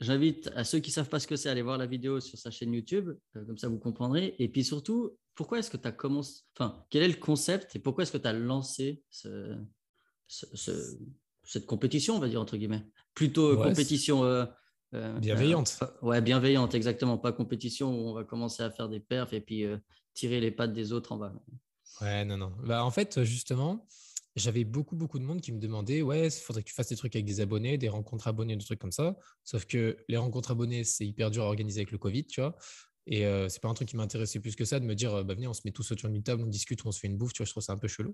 J'invite 0.00 0.50
à 0.56 0.64
ceux 0.64 0.80
qui 0.80 0.90
ne 0.90 0.94
savent 0.94 1.08
pas 1.08 1.20
ce 1.20 1.28
que 1.28 1.36
c'est 1.36 1.48
à 1.48 1.52
aller 1.52 1.62
voir 1.62 1.78
la 1.78 1.86
vidéo 1.86 2.18
sur 2.18 2.36
sa 2.36 2.50
chaîne 2.50 2.72
YouTube, 2.72 3.10
euh, 3.36 3.44
comme 3.44 3.56
ça 3.56 3.68
vous 3.68 3.78
comprendrez. 3.78 4.34
Et 4.40 4.48
puis 4.48 4.64
surtout, 4.64 5.16
pourquoi 5.36 5.60
est-ce 5.60 5.70
que 5.70 5.76
tu 5.76 5.86
as 5.86 5.92
commencé, 5.92 6.42
enfin, 6.56 6.84
quel 6.90 7.04
est 7.04 7.08
le 7.08 7.14
concept 7.14 7.76
et 7.76 7.78
pourquoi 7.78 8.02
est-ce 8.02 8.10
que 8.10 8.18
tu 8.18 8.26
as 8.26 8.32
lancé 8.32 9.02
cette 10.26 11.66
compétition, 11.66 12.16
on 12.16 12.18
va 12.18 12.28
dire, 12.28 12.40
entre 12.40 12.56
guillemets? 12.56 12.84
Plutôt 13.14 13.56
compétition. 13.56 14.24
Euh, 14.24 14.44
euh, 14.94 15.18
bienveillante. 15.18 15.80
ouais, 16.02 16.20
bienveillante, 16.20 16.74
exactement. 16.74 17.18
Pas 17.18 17.32
compétition 17.32 17.90
où 17.90 18.08
on 18.08 18.12
va 18.12 18.24
commencer 18.24 18.62
à 18.62 18.70
faire 18.70 18.88
des 18.88 19.00
perfs 19.00 19.32
et 19.32 19.40
puis 19.40 19.64
tirer 20.14 20.40
les 20.40 20.50
pattes 20.50 20.72
des 20.72 20.92
autres 20.92 21.12
en 21.12 21.16
bas. 21.16 21.32
Ouais, 22.00 22.24
non, 22.24 22.36
non. 22.36 22.52
Bah, 22.64 22.84
en 22.84 22.90
fait, 22.90 23.22
justement, 23.22 23.86
j'avais 24.36 24.64
beaucoup, 24.64 24.96
beaucoup 24.96 25.18
de 25.18 25.24
monde 25.24 25.40
qui 25.40 25.52
me 25.52 25.58
demandait 25.58 26.02
Ouais, 26.02 26.28
il 26.28 26.30
faudrait 26.30 26.62
que 26.62 26.68
tu 26.68 26.74
fasses 26.74 26.88
des 26.88 26.96
trucs 26.96 27.14
avec 27.14 27.26
des 27.26 27.40
abonnés, 27.40 27.78
des 27.78 27.88
rencontres 27.88 28.28
abonnés, 28.28 28.56
des 28.56 28.64
trucs 28.64 28.78
comme 28.78 28.92
ça. 28.92 29.16
Sauf 29.44 29.66
que 29.66 29.96
les 30.08 30.16
rencontres 30.16 30.50
abonnés, 30.50 30.84
c'est 30.84 31.06
hyper 31.06 31.30
dur 31.30 31.44
à 31.44 31.46
organiser 31.46 31.80
avec 31.80 31.90
le 31.90 31.98
Covid, 31.98 32.24
tu 32.26 32.40
vois. 32.40 32.56
Et 33.06 33.26
euh, 33.26 33.48
c'est 33.48 33.60
pas 33.60 33.68
un 33.68 33.74
truc 33.74 33.88
qui 33.88 33.96
m'intéressait 33.96 34.38
plus 34.38 34.54
que 34.54 34.64
ça 34.64 34.78
de 34.78 34.84
me 34.84 34.94
dire 34.94 35.24
bah, 35.24 35.34
Venez, 35.34 35.48
on 35.48 35.52
se 35.52 35.62
met 35.64 35.72
tous 35.72 35.90
autour 35.90 36.08
d'une 36.08 36.22
table, 36.22 36.42
on 36.42 36.46
discute, 36.46 36.80
on 36.86 36.92
se 36.92 37.00
fait 37.00 37.08
une 37.08 37.16
bouffe, 37.16 37.32
tu 37.32 37.38
vois, 37.38 37.46
je 37.46 37.50
trouve 37.50 37.62
ça 37.62 37.72
un 37.72 37.78
peu 37.78 37.88
chelou. 37.88 38.12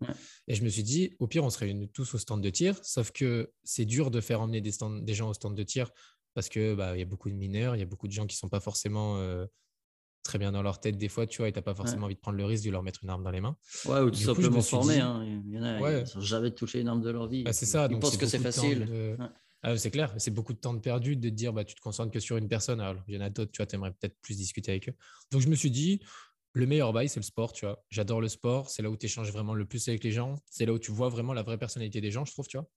Et 0.48 0.54
je 0.54 0.64
me 0.64 0.68
suis 0.68 0.82
dit 0.82 1.14
Au 1.18 1.26
pire, 1.26 1.44
on 1.44 1.50
se 1.50 1.58
réunit 1.58 1.88
tous 1.88 2.14
au 2.14 2.18
stand 2.18 2.42
de 2.42 2.50
tir. 2.50 2.78
Sauf 2.82 3.12
que 3.12 3.52
c'est 3.64 3.84
dur 3.84 4.10
de 4.10 4.20
faire 4.20 4.40
emmener 4.40 4.60
des, 4.60 4.72
des 5.02 5.14
gens 5.14 5.28
au 5.28 5.34
stand 5.34 5.54
de 5.54 5.62
tir 5.62 5.90
parce 6.38 6.48
qu'il 6.48 6.76
bah, 6.76 6.96
y 6.96 7.02
a 7.02 7.04
beaucoup 7.04 7.30
de 7.30 7.34
mineurs, 7.34 7.74
il 7.74 7.80
y 7.80 7.82
a 7.82 7.84
beaucoup 7.84 8.06
de 8.06 8.12
gens 8.12 8.24
qui 8.24 8.36
sont 8.36 8.48
pas 8.48 8.60
forcément. 8.60 9.18
Euh, 9.18 9.44
très 10.22 10.38
bien 10.38 10.52
dans 10.52 10.62
leur 10.62 10.78
tête 10.78 10.96
des 10.96 11.08
fois, 11.08 11.26
tu 11.26 11.38
vois, 11.38 11.48
et 11.48 11.52
t'as 11.52 11.62
pas 11.62 11.74
forcément 11.74 12.04
envie 12.04 12.14
de 12.14 12.20
prendre 12.20 12.36
le 12.36 12.44
risque 12.44 12.64
de 12.64 12.70
leur 12.70 12.84
mettre 12.84 13.02
une 13.02 13.10
arme 13.10 13.24
dans 13.24 13.30
les 13.30 13.40
mains. 13.40 13.56
Ouais, 13.86 14.00
ou 14.00 14.10
tout 14.10 14.18
simplement 14.18 14.60
former. 14.60 15.00
Hein. 15.00 15.24
Il 15.24 15.52
y 15.52 15.58
en 15.58 15.62
a, 15.64 15.80
ouais. 15.80 16.04
qui 16.04 16.20
jamais 16.20 16.52
touché 16.52 16.80
une 16.80 16.88
arme 16.88 17.00
de 17.00 17.10
leur 17.10 17.26
vie. 17.26 17.42
Bah, 17.42 17.52
c'est 17.52 17.66
ça. 17.66 17.86
Ils 17.86 17.92
donc 17.92 18.02
pensent 18.02 18.16
que 18.16 18.26
c'est 18.26 18.38
facile. 18.38 19.18
Ah, 19.62 19.76
c'est 19.76 19.90
clair, 19.90 20.14
c'est 20.18 20.30
beaucoup 20.30 20.52
de 20.52 20.58
temps 20.58 20.74
de 20.74 20.78
perdu 20.78 21.16
de 21.16 21.28
te 21.28 21.34
dire 21.34 21.52
bah, 21.52 21.64
tu 21.64 21.74
te 21.74 21.80
concentres 21.80 22.12
que 22.12 22.20
sur 22.20 22.36
une 22.36 22.46
personne. 22.46 22.80
Alors, 22.80 23.02
il 23.08 23.14
y 23.14 23.18
en 23.18 23.22
a 23.22 23.30
d'autres, 23.30 23.50
tu 23.50 23.56
vois, 23.56 23.66
tu 23.66 23.74
aimerais 23.74 23.90
peut-être 23.90 24.16
plus 24.20 24.36
discuter 24.36 24.70
avec 24.70 24.90
eux. 24.90 24.94
Donc, 25.32 25.40
je 25.40 25.48
me 25.48 25.56
suis 25.56 25.72
dit, 25.72 26.00
le 26.52 26.66
meilleur 26.66 26.92
bail, 26.92 27.08
c'est 27.08 27.18
le 27.18 27.24
sport, 27.24 27.52
tu 27.52 27.64
vois. 27.64 27.82
J'adore 27.90 28.20
le 28.20 28.28
sport, 28.28 28.70
c'est 28.70 28.82
là 28.82 28.90
où 28.90 28.96
tu 28.96 29.06
échanges 29.06 29.32
vraiment 29.32 29.54
le 29.54 29.64
plus 29.64 29.88
avec 29.88 30.04
les 30.04 30.12
gens, 30.12 30.36
c'est 30.48 30.66
là 30.66 30.72
où 30.74 30.78
tu 30.78 30.92
vois 30.92 31.08
vraiment 31.08 31.32
la 31.32 31.42
vraie 31.42 31.58
personnalité 31.58 32.00
des 32.00 32.12
gens, 32.12 32.24
je 32.24 32.32
trouve, 32.32 32.46
tu 32.46 32.58
vois. 32.58 32.68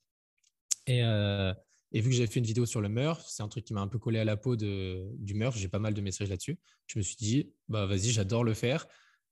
Et, 0.87 1.03
euh, 1.03 1.53
et 1.93 1.99
vu 1.99 2.09
que 2.09 2.15
j'avais 2.15 2.27
fait 2.27 2.39
une 2.39 2.45
vidéo 2.45 2.65
sur 2.65 2.79
le 2.79 2.87
Murph, 2.87 3.23
c'est 3.27 3.43
un 3.43 3.49
truc 3.49 3.65
qui 3.65 3.73
m'a 3.73 3.81
un 3.81 3.87
peu 3.87 3.99
collé 3.99 4.19
à 4.19 4.23
la 4.23 4.37
peau 4.37 4.55
de, 4.55 5.09
du 5.17 5.33
Murph. 5.33 5.57
J'ai 5.57 5.67
pas 5.67 5.79
mal 5.79 5.93
de 5.93 6.01
messages 6.01 6.29
là-dessus. 6.29 6.57
Je 6.87 6.97
me 6.97 7.03
suis 7.03 7.17
dit, 7.17 7.53
bah 7.67 7.85
vas-y, 7.85 8.11
j'adore 8.11 8.43
le 8.43 8.53
faire. 8.53 8.87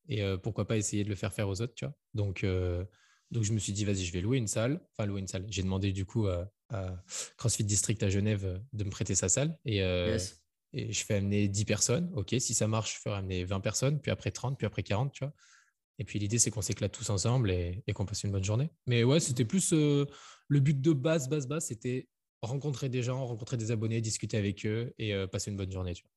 Et 0.10 0.24
euh, 0.24 0.38
pourquoi 0.38 0.68
pas 0.68 0.76
essayer 0.76 1.04
de 1.04 1.10
le 1.10 1.16
faire 1.16 1.34
faire 1.34 1.48
aux 1.48 1.62
autres, 1.62 1.74
tu 1.76 1.86
vois. 1.86 1.96
Donc, 2.14 2.44
euh, 2.44 2.84
donc 3.32 3.44
je 3.44 3.54
me 3.54 3.60
suis 3.60 3.72
dit, 3.72 3.86
vas-y, 3.86 4.04
je 4.04 4.12
vais 4.12 4.20
louer 4.20 4.38
une 4.38 4.48
salle. 4.48 4.82
Enfin, 4.92 5.06
louer 5.06 5.22
une 5.22 5.28
salle. 5.28 5.46
J'ai 5.48 5.64
demandé 5.64 5.94
du 5.94 6.06
coup 6.06 6.28
à, 6.28 6.52
CrossFit 7.38 7.64
District 7.64 8.02
à 8.04 8.10
Genève 8.10 8.46
euh, 8.46 8.60
de 8.74 8.84
me 8.84 8.90
prêter 8.90 9.16
sa 9.16 9.30
salle. 9.30 9.58
Et, 9.66 9.78
et 10.74 10.94
je 10.94 11.06
fais 11.06 11.16
amener 11.16 11.48
10 11.48 11.66
personnes. 11.66 12.12
OK, 12.14 12.36
si 12.40 12.54
ça 12.54 12.68
marche, 12.68 12.96
je 12.96 13.00
ferai 13.00 13.16
amener 13.16 13.46
20 13.46 13.62
personnes, 13.62 14.02
puis 14.02 14.12
après 14.12 14.32
30, 14.32 14.58
puis 14.58 14.68
après 14.68 14.84
40, 14.84 15.14
tu 15.14 15.24
vois. 15.24 15.34
Et 15.98 16.04
puis 16.04 16.20
l'idée, 16.20 16.40
c'est 16.40 16.52
qu'on 16.52 16.62
s'éclate 16.62 16.92
tous 16.92 17.10
ensemble 17.10 17.52
et, 17.52 17.84
et 17.88 17.94
qu'on 17.94 18.06
passe 18.06 18.24
une 18.24 18.32
bonne 18.32 18.44
journée. 18.44 18.70
Mais 18.86 19.04
ouais, 19.04 19.20
c'était 19.20 19.46
plus 19.46 19.72
le 19.72 20.60
but 20.60 20.80
de 20.80 20.94
base, 20.94 21.28
base, 21.28 21.48
base, 21.48 21.66
c'était 21.66 22.08
rencontrer 22.42 22.90
des 22.90 23.04
gens, 23.04 23.26
rencontrer 23.26 23.58
des 23.58 23.72
abonnés, 23.72 24.02
discuter 24.02 24.38
avec 24.38 24.66
eux 24.66 24.94
et 24.98 25.14
euh, 25.14 25.28
passer 25.28 25.52
une 25.52 25.58
bonne 25.58 25.72
journée. 25.72 25.94
Tu 25.94 26.04
vois. 26.04 26.12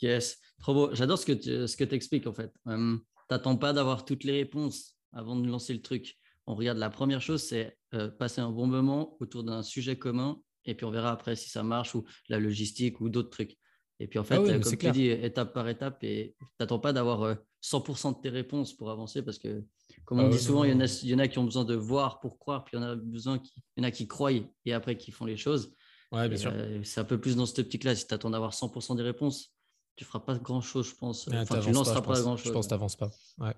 Yes, 0.00 0.38
trop 0.58 0.74
beau. 0.74 0.94
J'adore 0.94 1.18
ce 1.18 1.26
que 1.26 1.32
tu 1.32 1.66
ce 1.66 1.76
que 1.76 1.94
expliques 1.94 2.26
en 2.26 2.32
fait. 2.32 2.52
Euh, 2.68 2.96
T'attends 3.28 3.56
pas 3.56 3.72
d'avoir 3.72 4.04
toutes 4.04 4.24
les 4.24 4.32
réponses 4.32 4.96
avant 5.12 5.36
de 5.36 5.46
lancer 5.46 5.74
le 5.74 5.82
truc. 5.82 6.16
On 6.46 6.54
regarde 6.54 6.78
la 6.78 6.88
première 6.88 7.20
chose, 7.20 7.42
c'est 7.42 7.76
euh, 7.92 8.08
passer 8.08 8.40
un 8.40 8.50
bon 8.50 8.66
moment 8.66 9.16
autour 9.20 9.44
d'un 9.44 9.62
sujet 9.62 9.98
commun 9.98 10.40
et 10.64 10.74
puis 10.74 10.86
on 10.86 10.90
verra 10.90 11.10
après 11.10 11.36
si 11.36 11.50
ça 11.50 11.62
marche 11.62 11.94
ou 11.94 12.04
la 12.28 12.38
logistique 12.38 13.00
ou 13.00 13.10
d'autres 13.10 13.30
trucs. 13.30 13.58
Et 14.00 14.06
puis 14.06 14.18
en 14.18 14.24
fait, 14.24 14.36
ah 14.36 14.58
comme 14.58 14.76
tu 14.76 14.90
dis, 14.92 15.08
étape 15.08 15.52
par 15.52 15.68
étape, 15.68 16.02
et 16.04 16.36
tu 16.38 16.46
n'attends 16.60 16.78
pas 16.78 16.92
d'avoir 16.92 17.36
100% 17.62 18.16
de 18.16 18.22
tes 18.22 18.28
réponses 18.28 18.72
pour 18.72 18.90
avancer 18.90 19.22
parce 19.22 19.38
que, 19.38 19.64
comme 20.04 20.20
on 20.20 20.26
ah 20.26 20.28
dit 20.28 20.38
souvent, 20.38 20.64
il 20.64 20.70
y, 20.70 20.74
en 20.74 20.80
a, 20.80 21.00
il 21.02 21.08
y, 21.08 21.14
en 21.14 21.18
a, 21.18 21.26
qui 21.26 21.38
ont 21.38 21.44
besoin 21.44 21.64
de 21.64 21.74
voir 21.74 22.20
pour 22.20 22.38
croire, 22.38 22.64
puis 22.64 22.76
il 22.76 22.80
y 22.80 22.84
en 22.84 22.86
a, 22.86 22.94
besoin 22.94 23.38
qui, 23.38 23.52
y 23.76 23.80
en 23.80 23.84
a 23.84 23.90
qui 23.90 24.06
croient 24.06 24.32
et 24.32 24.72
après 24.72 24.96
qui 24.96 25.10
font 25.10 25.24
les 25.24 25.36
choses. 25.36 25.74
Ouais, 26.12 26.28
bien 26.28 26.38
sûr. 26.38 26.52
Euh, 26.54 26.80
c'est 26.84 27.00
un 27.00 27.04
peu 27.04 27.20
plus 27.20 27.36
dans 27.36 27.46
cette 27.46 27.58
optique-là. 27.58 27.94
Si 27.94 28.06
tu 28.06 28.14
attends 28.14 28.30
d'avoir 28.30 28.52
100% 28.52 28.96
des 28.96 29.02
réponses, 29.02 29.52
tu 29.96 30.04
feras 30.04 30.20
pas 30.20 30.38
grand 30.38 30.60
chose, 30.60 30.88
je 30.88 30.94
pense. 30.94 31.28
Ah, 31.32 31.42
enfin, 31.42 31.60
tu 31.60 31.72
lanceras 31.72 32.00
pas, 32.00 32.20
grand 32.20 32.36
chose. 32.36 32.46
Je 32.46 32.52
pense 32.52 32.66
que 32.66 32.70
tu 32.70 32.74
n'avances 32.74 32.96
pas. 32.96 33.10
Ouais. 33.38 33.54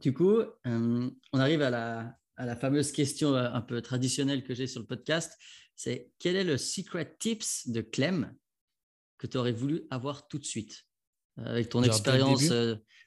Du 0.00 0.12
coup, 0.12 0.38
euh, 0.40 1.10
on 1.32 1.38
arrive 1.38 1.62
à 1.62 1.70
la, 1.70 2.16
à 2.36 2.46
la 2.46 2.56
fameuse 2.56 2.92
question 2.92 3.34
euh, 3.34 3.48
un 3.52 3.60
peu 3.60 3.80
traditionnelle 3.82 4.42
que 4.42 4.54
j'ai 4.54 4.66
sur 4.66 4.80
le 4.80 4.86
podcast. 4.86 5.38
C'est 5.76 6.10
quel 6.18 6.36
est 6.36 6.44
le 6.44 6.58
secret 6.58 7.16
tips 7.18 7.68
de 7.68 7.80
Clem? 7.80 8.34
Que 9.22 9.28
tu 9.28 9.38
aurais 9.38 9.52
voulu 9.52 9.84
avoir 9.90 10.26
tout 10.26 10.38
de 10.38 10.44
suite 10.44 10.84
euh, 11.38 11.44
avec 11.46 11.68
ton 11.68 11.84
expérience, 11.84 12.42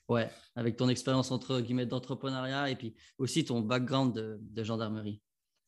ouais, 0.07 0.29
avec 0.55 0.77
ton 0.77 0.87
expérience 0.87 1.29
entre 1.29 1.59
guillemets 1.59 1.85
d'entrepreneuriat 1.85 2.69
et 2.69 2.77
puis 2.77 2.95
aussi 3.17 3.43
ton 3.43 3.59
background 3.59 4.15
de, 4.15 4.39
de 4.39 4.63
gendarmerie. 4.63 5.21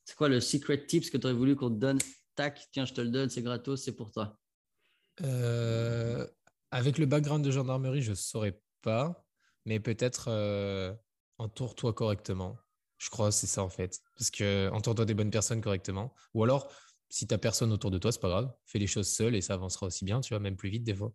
C'est 0.05 0.15
quoi 0.15 0.29
le 0.29 0.39
secret 0.39 0.85
tips 0.85 1.09
que 1.09 1.17
tu 1.17 1.25
aurais 1.27 1.35
voulu 1.35 1.57
qu'on 1.57 1.69
te 1.69 1.75
donne? 1.75 1.99
Tac, 2.35 2.65
tiens, 2.71 2.85
je 2.85 2.93
te 2.93 3.01
le 3.01 3.09
donne, 3.09 3.29
c'est 3.29 3.41
gratos, 3.41 3.83
c'est 3.83 3.95
pour 3.95 4.09
toi. 4.11 4.39
avec 6.71 6.97
le 6.97 7.05
background 7.05 7.43
de 7.43 7.51
gendarmerie, 7.51 8.01
je 8.01 8.13
saurais 8.13 8.57
pas, 8.81 9.25
mais 9.65 9.81
peut-être 9.81 10.29
entoure-toi 11.39 11.91
correctement. 11.91 12.57
Je 12.99 13.09
crois 13.09 13.33
c'est 13.33 13.47
ça 13.47 13.63
en 13.63 13.69
fait. 13.69 13.99
Parce 14.15 14.31
que 14.31 14.69
entoure-toi 14.71 15.03
des 15.03 15.13
bonnes 15.13 15.29
personnes 15.29 15.59
correctement. 15.59 16.13
Ou 16.33 16.45
alors, 16.45 16.71
si 17.09 17.27
tu 17.27 17.33
n'as 17.33 17.37
personne 17.37 17.71
autour 17.71 17.91
de 17.91 17.97
toi, 17.97 18.11
c'est 18.11 18.21
pas 18.21 18.29
grave. 18.29 18.53
Fais 18.65 18.79
les 18.79 18.87
choses 18.87 19.09
seul 19.09 19.35
et 19.35 19.41
ça 19.41 19.53
avancera 19.53 19.87
aussi 19.87 20.05
bien, 20.05 20.21
tu 20.21 20.33
vois, 20.33 20.39
même 20.39 20.55
plus 20.55 20.69
vite 20.69 20.83
des 20.83 20.95
fois. 20.95 21.13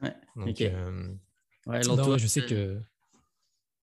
Ouais. 0.00 0.14
Donc, 0.36 0.60
euh, 0.60 1.14
je 1.66 2.26
sais 2.26 2.44
que. 2.44 2.80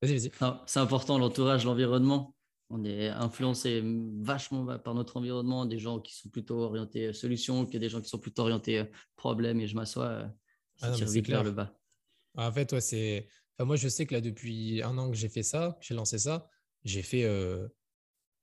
Vas-y, 0.02 0.18
vas-y. 0.18 0.30
C'est 0.66 0.80
important 0.80 1.18
l'entourage, 1.18 1.64
l'environnement. 1.64 2.34
On 2.70 2.84
est 2.84 3.08
influencé 3.08 3.82
vachement 4.20 4.78
par 4.78 4.94
notre 4.94 5.16
environnement, 5.16 5.64
des 5.64 5.78
gens 5.78 6.00
qui 6.00 6.14
sont 6.14 6.28
plutôt 6.28 6.60
orientés 6.60 7.06
euh, 7.06 7.12
solutions 7.14 7.64
que 7.64 7.78
des 7.78 7.88
gens 7.88 8.02
qui 8.02 8.10
sont 8.10 8.18
plutôt 8.18 8.42
orientés 8.42 8.80
euh, 8.80 8.84
problèmes. 9.16 9.58
Et 9.60 9.66
je 9.66 9.74
m'assois, 9.74 10.30
ça 10.76 10.92
ah 10.92 11.04
vite 11.06 11.28
vers 11.28 11.44
le 11.44 11.52
bas. 11.52 11.74
En 12.36 12.52
fait, 12.52 12.70
ouais, 12.72 12.82
c'est 12.82 13.26
moi, 13.64 13.76
je 13.76 13.88
sais 13.88 14.06
que 14.06 14.14
là, 14.14 14.20
depuis 14.20 14.82
un 14.82 14.96
an 14.98 15.10
que 15.10 15.16
j'ai 15.16 15.28
fait 15.28 15.42
ça, 15.42 15.76
que 15.80 15.86
j'ai 15.86 15.94
lancé 15.94 16.18
ça, 16.18 16.48
j'ai 16.84 17.02
fait, 17.02 17.24
euh, 17.24 17.68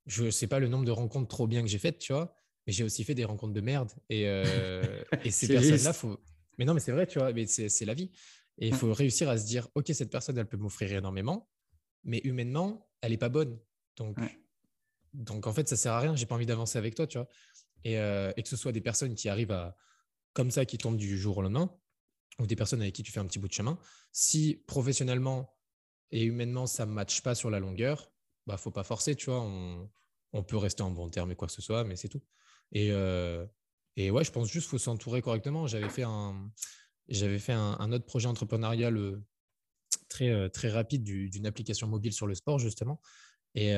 je 0.06 0.24
ne 0.24 0.30
sais 0.30 0.46
pas 0.46 0.58
le 0.58 0.68
nombre 0.68 0.84
de 0.84 0.90
rencontres 0.90 1.28
trop 1.28 1.46
bien 1.46 1.62
que 1.62 1.68
j'ai 1.68 1.78
faites, 1.78 1.98
tu 1.98 2.12
vois, 2.12 2.34
mais 2.66 2.72
j'ai 2.72 2.84
aussi 2.84 3.04
fait 3.04 3.14
des 3.14 3.24
rencontres 3.24 3.52
de 3.52 3.60
merde. 3.60 3.92
Et, 4.08 4.26
euh, 4.26 4.82
et 5.24 5.30
ces 5.30 5.48
personnes-là, 5.48 5.92
faut. 5.92 6.18
Mais 6.58 6.64
non, 6.64 6.74
mais 6.74 6.80
c'est 6.80 6.92
vrai, 6.92 7.06
tu 7.06 7.18
vois, 7.18 7.32
mais 7.32 7.46
c'est 7.46 7.84
la 7.84 7.94
vie. 7.94 8.10
Et 8.58 8.68
il 8.68 8.74
faut 8.74 8.92
réussir 8.92 9.28
à 9.28 9.36
se 9.36 9.46
dire, 9.46 9.68
OK, 9.74 9.86
cette 9.92 10.10
personne, 10.10 10.38
elle 10.38 10.48
peut 10.48 10.56
m'offrir 10.56 10.90
énormément, 10.92 11.50
mais 12.04 12.20
humainement, 12.24 12.88
elle 13.02 13.10
n'est 13.10 13.18
pas 13.18 13.28
bonne. 13.28 13.58
Donc, 13.96 14.18
donc, 15.12 15.46
en 15.46 15.52
fait, 15.52 15.68
ça 15.68 15.76
sert 15.76 15.92
à 15.92 16.00
rien. 16.00 16.16
J'ai 16.16 16.26
pas 16.26 16.34
envie 16.34 16.46
d'avancer 16.46 16.78
avec 16.78 16.94
toi, 16.94 17.06
tu 17.06 17.18
vois. 17.18 17.28
Et, 17.84 17.98
euh, 17.98 18.32
et, 18.36 18.42
que 18.42 18.48
ce 18.48 18.56
soit 18.56 18.72
des 18.72 18.80
personnes 18.80 19.14
qui 19.14 19.28
arrivent 19.28 19.52
à, 19.52 19.76
comme 20.32 20.50
ça, 20.50 20.64
qui 20.64 20.78
tombent 20.78 20.96
du 20.96 21.18
jour 21.18 21.38
au 21.38 21.42
lendemain, 21.42 21.70
ou 22.38 22.46
des 22.46 22.56
personnes 22.56 22.82
avec 22.82 22.94
qui 22.94 23.02
tu 23.02 23.12
fais 23.12 23.20
un 23.20 23.26
petit 23.26 23.38
bout 23.38 23.48
de 23.48 23.52
chemin. 23.52 23.78
Si 24.12 24.62
professionnellement 24.66 25.54
et 26.10 26.24
humainement, 26.24 26.66
ça 26.66 26.86
ne 26.86 26.92
matche 26.92 27.22
pas 27.22 27.34
sur 27.34 27.50
la 27.50 27.60
longueur, 27.60 28.10
bah, 28.46 28.56
faut 28.56 28.70
pas 28.70 28.84
forcer, 28.84 29.14
tu 29.14 29.26
vois. 29.26 29.40
On, 29.40 29.90
on, 30.32 30.42
peut 30.42 30.56
rester 30.56 30.82
en 30.82 30.90
bon 30.90 31.08
terme 31.08 31.30
et 31.32 31.36
quoi 31.36 31.48
que 31.48 31.54
ce 31.54 31.62
soit, 31.62 31.84
mais 31.84 31.96
c'est 31.96 32.08
tout. 32.08 32.22
Et, 32.72 32.90
euh, 32.92 33.46
et 33.96 34.10
ouais, 34.10 34.24
je 34.24 34.30
pense 34.30 34.50
juste 34.50 34.66
qu'il 34.68 34.78
faut 34.78 34.84
s'entourer 34.84 35.22
correctement. 35.22 35.66
J'avais 35.66 35.88
fait 35.88 36.02
un, 36.02 36.50
j'avais 37.08 37.38
fait 37.38 37.52
un, 37.52 37.92
autre 37.92 38.06
projet 38.06 38.26
entrepreneurial 38.26 38.96
euh, 38.96 39.24
très, 40.08 40.30
euh, 40.30 40.48
très 40.48 40.68
rapide 40.68 41.02
d'une 41.04 41.46
application 41.46 41.86
mobile 41.86 42.12
sur 42.12 42.26
le 42.26 42.34
sport, 42.34 42.58
justement. 42.58 43.00
Et, 43.54 43.72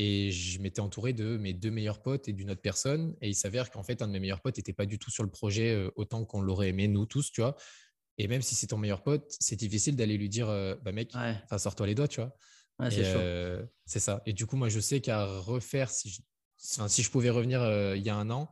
et 0.00 0.32
je 0.32 0.60
m'étais 0.60 0.80
entouré 0.80 1.12
de 1.12 1.36
mes 1.36 1.52
deux 1.52 1.70
meilleurs 1.70 2.02
potes 2.02 2.26
et 2.26 2.32
d'une 2.32 2.50
autre 2.50 2.60
personne. 2.60 3.14
Et 3.20 3.28
il 3.28 3.36
s'avère 3.36 3.70
qu'en 3.70 3.84
fait, 3.84 4.02
un 4.02 4.08
de 4.08 4.12
mes 4.12 4.18
meilleurs 4.18 4.40
potes 4.40 4.56
n'était 4.56 4.72
pas 4.72 4.86
du 4.86 4.98
tout 4.98 5.12
sur 5.12 5.22
le 5.22 5.30
projet 5.30 5.88
autant 5.94 6.24
qu'on 6.24 6.40
l'aurait 6.40 6.70
aimé, 6.70 6.88
nous 6.88 7.06
tous, 7.06 7.30
tu 7.30 7.40
vois. 7.40 7.56
Et 8.18 8.28
même 8.28 8.42
si 8.42 8.54
c'est 8.54 8.68
ton 8.68 8.78
meilleur 8.78 9.02
pote, 9.02 9.34
c'est 9.40 9.56
difficile 9.56 9.96
d'aller 9.96 10.16
lui 10.16 10.28
dire, 10.28 10.48
euh, 10.48 10.76
bah 10.82 10.92
mec, 10.92 11.12
ouais. 11.14 11.58
sors-toi 11.58 11.86
les 11.86 11.94
doigts, 11.94 12.08
tu 12.08 12.20
vois. 12.20 12.36
C'est 12.90 14.00
ça. 14.00 14.22
Et 14.26 14.32
du 14.32 14.46
coup, 14.46 14.56
moi, 14.56 14.68
je 14.68 14.80
sais 14.80 15.00
qu'à 15.00 15.26
refaire, 15.26 15.90
si 15.90 16.24
si 16.88 17.02
je 17.02 17.10
pouvais 17.10 17.30
revenir 17.30 17.60
il 17.94 18.02
y 18.02 18.10
a 18.10 18.16
un 18.16 18.30
an, 18.30 18.50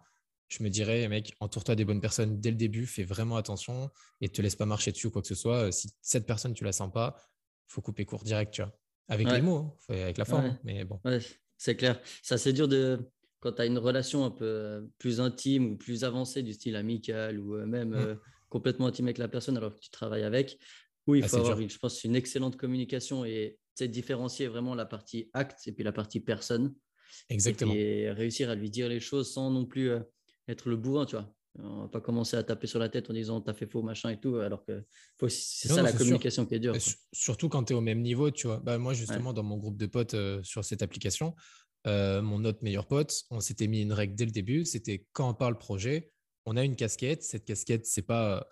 je 0.49 0.63
me 0.63 0.69
dirais, 0.69 1.09
mec, 1.09 1.35
entoure-toi 1.41 1.75
des 1.75 1.85
bonnes 1.85 2.01
personnes 2.01 2.39
dès 2.39 2.51
le 2.51 2.57
début, 2.57 2.87
fais 2.87 3.05
vraiment 3.05 3.37
attention 3.37 3.91
et 4.21 4.29
te 4.29 4.43
laisse 4.43 4.55
pas 4.55 4.67
marcher 4.67 4.93
dessus 4.93 5.07
ou 5.07 5.11
quoi 5.11 5.23
que 5.23 5.29
ce 5.29 5.35
soit. 5.35 5.73
Si 5.73 5.91
cette 6.03 6.27
personne, 6.27 6.53
tu 6.53 6.65
la 6.65 6.73
sens 6.73 6.93
pas, 6.93 7.17
faut 7.69 7.81
couper 7.81 8.05
court 8.05 8.23
direct, 8.23 8.53
tu 8.53 8.63
vois. 8.63 8.73
Avec 9.09 9.29
les 9.31 9.43
mots, 9.43 9.77
hein, 9.89 9.95
avec 9.95 10.19
la 10.19 10.25
forme, 10.25 10.59
mais 10.65 10.85
bon. 10.85 11.01
c'est 11.57 11.77
clair. 11.77 12.01
Ça, 12.23 12.39
c'est 12.39 12.53
dur 12.53 12.69
de. 12.69 13.11
Quand 13.41 13.53
tu 13.53 13.63
as 13.63 13.67
une 13.67 13.79
relation 13.79 14.25
un 14.25 14.31
peu 14.31 14.45
euh, 14.45 14.83
plus 14.99 15.21
intime 15.21 15.73
ou 15.73 15.77
plus 15.77 16.05
avancée, 16.05 16.45
du 16.45 16.53
style 16.53 16.77
amical 16.77 17.41
ou 17.41 17.57
euh, 17.57 17.67
même 17.67 17.91
mm. 17.91 17.95
euh, 17.95 18.15
complètement 18.49 18.87
intime 18.87 19.07
avec 19.07 19.19
la 19.19 19.27
personne 19.27 19.57
alors 19.57 19.75
que 19.75 19.81
tu 19.81 19.91
travailles 19.91 20.23
avec, 20.23 20.59
où 21.09 21.17
il 21.17 21.25
ah, 21.25 21.29
faut 21.29 21.39
avoir, 21.39 21.61
je 21.61 21.79
pense, 21.79 22.05
une 22.05 22.15
excellente 22.15 22.57
communication 22.57 23.25
et 23.25 23.59
différencier 23.81 24.47
vraiment 24.47 24.77
la 24.77 24.87
partie 24.87 25.29
acte 25.33 25.67
et 25.67 25.73
puis 25.73 25.83
la 25.83 25.91
partie 25.91 26.21
personne. 26.21 26.73
Exactement. 27.29 27.75
Et, 27.75 28.11
réussir 28.11 28.51
à 28.51 28.55
lui 28.55 28.71
dire 28.71 28.89
les 28.89 29.01
choses 29.01 29.33
sans 29.33 29.51
non 29.51 29.67
plus 29.67 29.91
être 30.49 30.69
le 30.69 30.77
bourrin, 30.77 31.07
tu 31.07 31.17
vois. 31.17 31.33
On 31.59 31.83
va 31.83 31.89
pas 31.89 32.01
commencer 32.01 32.37
à 32.37 32.43
taper 32.43 32.67
sur 32.67 32.79
la 32.79 32.89
tête 32.89 33.11
en 33.11 33.13
disant 33.13 33.41
t'as 33.43 33.53
fait 33.53 33.67
faux, 33.67 33.83
machin 33.83 34.09
et 34.09 34.19
tout, 34.19 34.37
alors 34.37 34.65
que 34.65 34.83
c'est 35.29 35.69
ça 35.69 35.83
la 35.83 35.93
communication 35.93 36.47
qui 36.47 36.55
est 36.55 36.59
dure. 36.59 36.75
Surtout 37.13 37.51
quand 37.51 37.65
tu 37.65 37.75
es 37.75 37.77
au 37.77 37.83
même 37.83 38.01
niveau, 38.01 38.31
tu 38.31 38.47
vois. 38.47 38.59
Bah, 38.59 38.79
moi, 38.79 38.95
justement, 38.95 39.35
dans 39.35 39.43
mon 39.43 39.59
groupe 39.59 39.77
de 39.77 39.87
potes 39.87 40.15
euh, 40.15 40.43
sur 40.43 40.65
cette 40.65 40.81
application, 40.81 41.35
euh, 41.87 42.23
mon 42.23 42.45
autre 42.45 42.61
meilleur 42.63 42.87
pote, 42.87 43.25
on 43.31 43.41
s'était 43.41 43.67
mis 43.67 43.83
une 43.83 43.93
règle 43.93 44.15
dès 44.15 44.25
le 44.25 44.31
début 44.31 44.65
c'était 44.65 45.05
quand 45.13 45.29
on 45.29 45.35
parle 45.35 45.59
projet, 45.59 46.13
on 46.47 46.57
a 46.57 46.65
une 46.65 46.77
casquette. 46.77 47.23
Cette 47.23 47.45
casquette, 47.45 47.87
c'est 47.87 48.03
pas. 48.03 48.47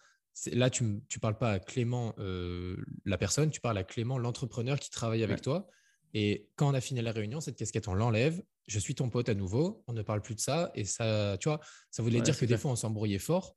Là, 0.53 0.69
tu 0.71 0.85
ne 0.85 1.01
parles 1.21 1.39
pas 1.39 1.53
à 1.53 1.59
Clément, 1.59 2.15
euh, 2.19 2.77
la 3.05 3.19
personne, 3.19 3.51
tu 3.51 3.61
parles 3.61 3.79
à 3.79 3.85
Clément, 3.85 4.19
l'entrepreneur 4.19 4.79
qui 4.79 4.91
travaille 4.91 5.23
avec 5.23 5.43
toi. 5.43 5.69
Et 6.13 6.49
quand 6.57 6.69
on 6.71 6.75
a 6.75 6.81
fini 6.81 7.01
la 7.03 7.13
réunion, 7.13 7.41
cette 7.41 7.57
casquette, 7.57 7.89
on 7.89 7.95
l'enlève. 7.95 8.43
Je 8.67 8.79
suis 8.79 8.95
ton 8.95 9.11
pote 9.11 9.29
à 9.29 9.35
nouveau. 9.35 9.83
On 9.87 9.93
ne 9.93 10.03
parle 10.03 10.23
plus 10.23 10.35
de 10.35 10.41
ça. 10.41 10.71
Et 10.75 10.85
ça, 10.85 11.37
tu 11.41 11.49
vois, 11.49 11.61
ça 11.91 12.03
voulait 12.03 12.21
dire 12.21 12.39
que 12.39 12.45
des 12.45 12.57
fois, 12.57 12.71
on 12.71 12.77
s'embrouillait 12.77 13.19
fort. 13.19 13.57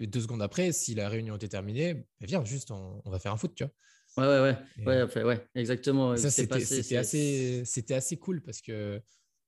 Et 0.00 0.06
deux 0.06 0.20
secondes 0.20 0.42
après, 0.42 0.72
si 0.72 0.94
la 0.94 1.08
réunion 1.08 1.36
était 1.36 1.48
terminée, 1.48 1.94
bah, 1.94 2.26
viens, 2.26 2.44
juste, 2.44 2.70
on, 2.70 3.02
va 3.06 3.18
faire 3.18 3.32
un 3.32 3.36
foot, 3.36 3.54
tu 3.54 3.64
vois. 3.64 3.72
Ouais, 4.16 4.40
ouais, 4.40 4.56
ouais, 4.86 5.02
ouais, 5.02 5.24
ouais, 5.24 5.46
exactement. 5.54 6.16
Ça, 6.16 6.30
c'était 6.30 6.96
assez, 6.96 7.64
assez 7.90 8.16
cool 8.16 8.42
parce 8.42 8.60
que 8.60 9.00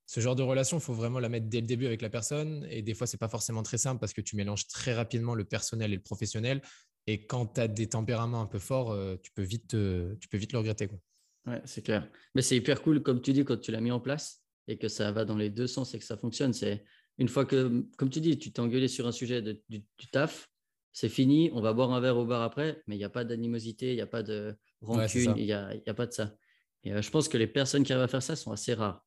ce 0.07 0.21
genre 0.21 0.37
de 0.37 0.43
relation, 0.43 0.79
il 0.79 0.83
faut 0.83 0.93
vraiment 0.93 1.19
la 1.19 1.29
mettre 1.29 1.47
dès 1.47 1.61
le 1.61 1.67
début 1.67 1.87
avec 1.87 2.03
la 2.03 2.11
personne. 2.11 2.67
Et 2.69 2.83
des 2.83 2.95
fois, 2.95 3.07
c'est 3.07 3.17
pas 3.17 3.29
forcément 3.29 3.63
très 3.63 3.79
simple 3.79 4.01
parce 4.01 4.13
que 4.13 4.21
tu 4.21 4.37
mélanges 4.37 4.67
très 4.67 4.93
rapidement 4.93 5.35
le 5.35 5.45
personnel 5.45 5.93
et 5.93 5.97
le 5.97 6.03
professionnel. 6.03 6.63
Et 7.07 7.27
quand 7.27 7.47
tu 7.55 7.61
as 7.61 7.69
des 7.69 7.89
tempéraments 7.89 8.43
un 8.43 8.47
peu 8.47 8.59
forts, 8.59 8.93
euh, 8.93 9.17
tu 9.23 9.33
peux 9.33 9.43
vite, 9.43 9.71
tu 9.71 10.29
peux 10.29 10.39
vite 10.39 10.53
le 10.53 10.59
regretter. 10.59 10.89
Quoi. 10.89 10.99
Ouais, 11.47 11.63
c'est 11.65 11.83
clair. 11.83 12.09
Mais 12.35 12.43
c'est 12.43 12.57
hyper 12.57 12.83
cool, 12.83 13.03
comme 13.03 13.23
tu 13.23 13.33
dis, 13.33 13.45
quand 13.45 13.57
tu 13.57 13.73
l'as 13.73 13.81
mis 13.81 13.91
en 13.91 14.01
place 14.01 14.40
et 14.69 14.79
que 14.79 14.89
ça 14.89 15.11
va 15.13 15.25
dans 15.25 15.37
les 15.37 15.51
deux 15.51 15.67
sens 15.67 15.95
et 15.95 15.99
que 15.99 16.05
ça 16.05 16.17
fonctionne. 16.17 16.53
C'est 16.53 16.85
une 17.19 17.29
fois 17.29 17.45
que, 17.45 17.85
comme 17.97 18.11
tu 18.11 18.21
dis, 18.21 18.39
tu 18.39 18.53
t'es 18.53 18.61
engueulé 18.61 18.89
sur 18.89 19.07
un 19.07 19.13
sujet 19.13 19.43
de, 19.43 19.61
du, 19.69 19.83
taf, 20.13 20.49
c'est 20.93 21.09
fini, 21.09 21.51
on 21.53 21.61
va 21.61 21.73
boire 21.73 21.93
un 21.93 22.01
verre 22.01 22.17
au 22.17 22.25
bar 22.25 22.43
après, 22.43 22.83
mais 22.87 22.97
il 22.97 22.99
n'y 22.99 23.05
a 23.05 23.11
pas 23.11 23.25
d'animosité, 23.25 23.91
il 23.91 23.97
n'y 23.97 24.01
a 24.01 24.07
pas 24.07 24.23
de 24.23 24.57
rancune, 24.81 25.35
il 25.37 25.45
n'y 25.45 25.53
a, 25.53 25.73
a, 25.87 25.95
pas 25.95 26.07
de 26.07 26.13
ça. 26.13 26.35
Et 26.83 26.93
euh, 26.93 27.03
je 27.03 27.11
pense 27.11 27.29
que 27.29 27.37
les 27.37 27.47
personnes 27.47 27.85
qui 27.85 27.93
arrivent 27.93 28.05
à 28.05 28.09
faire 28.09 28.23
ça 28.23 28.37
sont 28.37 28.53
assez 28.53 28.75
rares. 28.75 29.05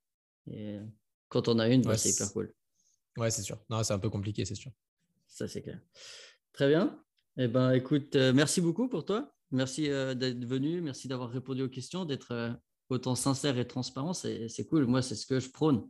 Et 0.50 0.78
quand 1.30 1.48
on 1.48 1.60
a 1.60 1.68
une, 1.68 1.82
bah, 1.82 1.98
c'est 1.98 2.12
hyper 2.12 2.32
cool. 2.32 2.54
Ouais, 3.18 3.32
c'est 3.32 3.42
sûr. 3.42 3.60
Non, 3.70 3.84
c'est 3.84 3.94
un 3.94 4.00
peu 4.00 4.10
compliqué, 4.10 4.46
c'est 4.46 4.56
sûr. 4.56 4.72
Ça, 5.28 5.48
c'est 5.48 5.62
clair. 5.62 5.80
Très 6.52 6.68
bien. 6.68 7.04
Eh 7.38 7.48
ben, 7.48 7.72
écoute, 7.72 8.16
euh, 8.16 8.32
merci 8.34 8.62
beaucoup 8.62 8.88
pour 8.88 9.06
toi. 9.06 9.34
Merci 9.52 9.90
euh, 9.90 10.14
d'être 10.14 10.46
venu, 10.46 10.82
merci 10.82 11.08
d'avoir 11.08 11.30
répondu 11.30 11.64
aux 11.64 11.70
questions, 11.70 12.06
d'être 12.06 12.32
euh, 12.32 12.52
autant 12.90 13.16
sincère 13.16 13.58
et 13.58 13.68
transparent. 13.68 14.14
C'est 14.14 14.68
cool. 14.68 14.86
Moi, 14.86 15.02
c'est 15.02 15.16
ce 15.16 15.26
que 15.26 15.40
je 15.40 15.50
prône. 15.50 15.88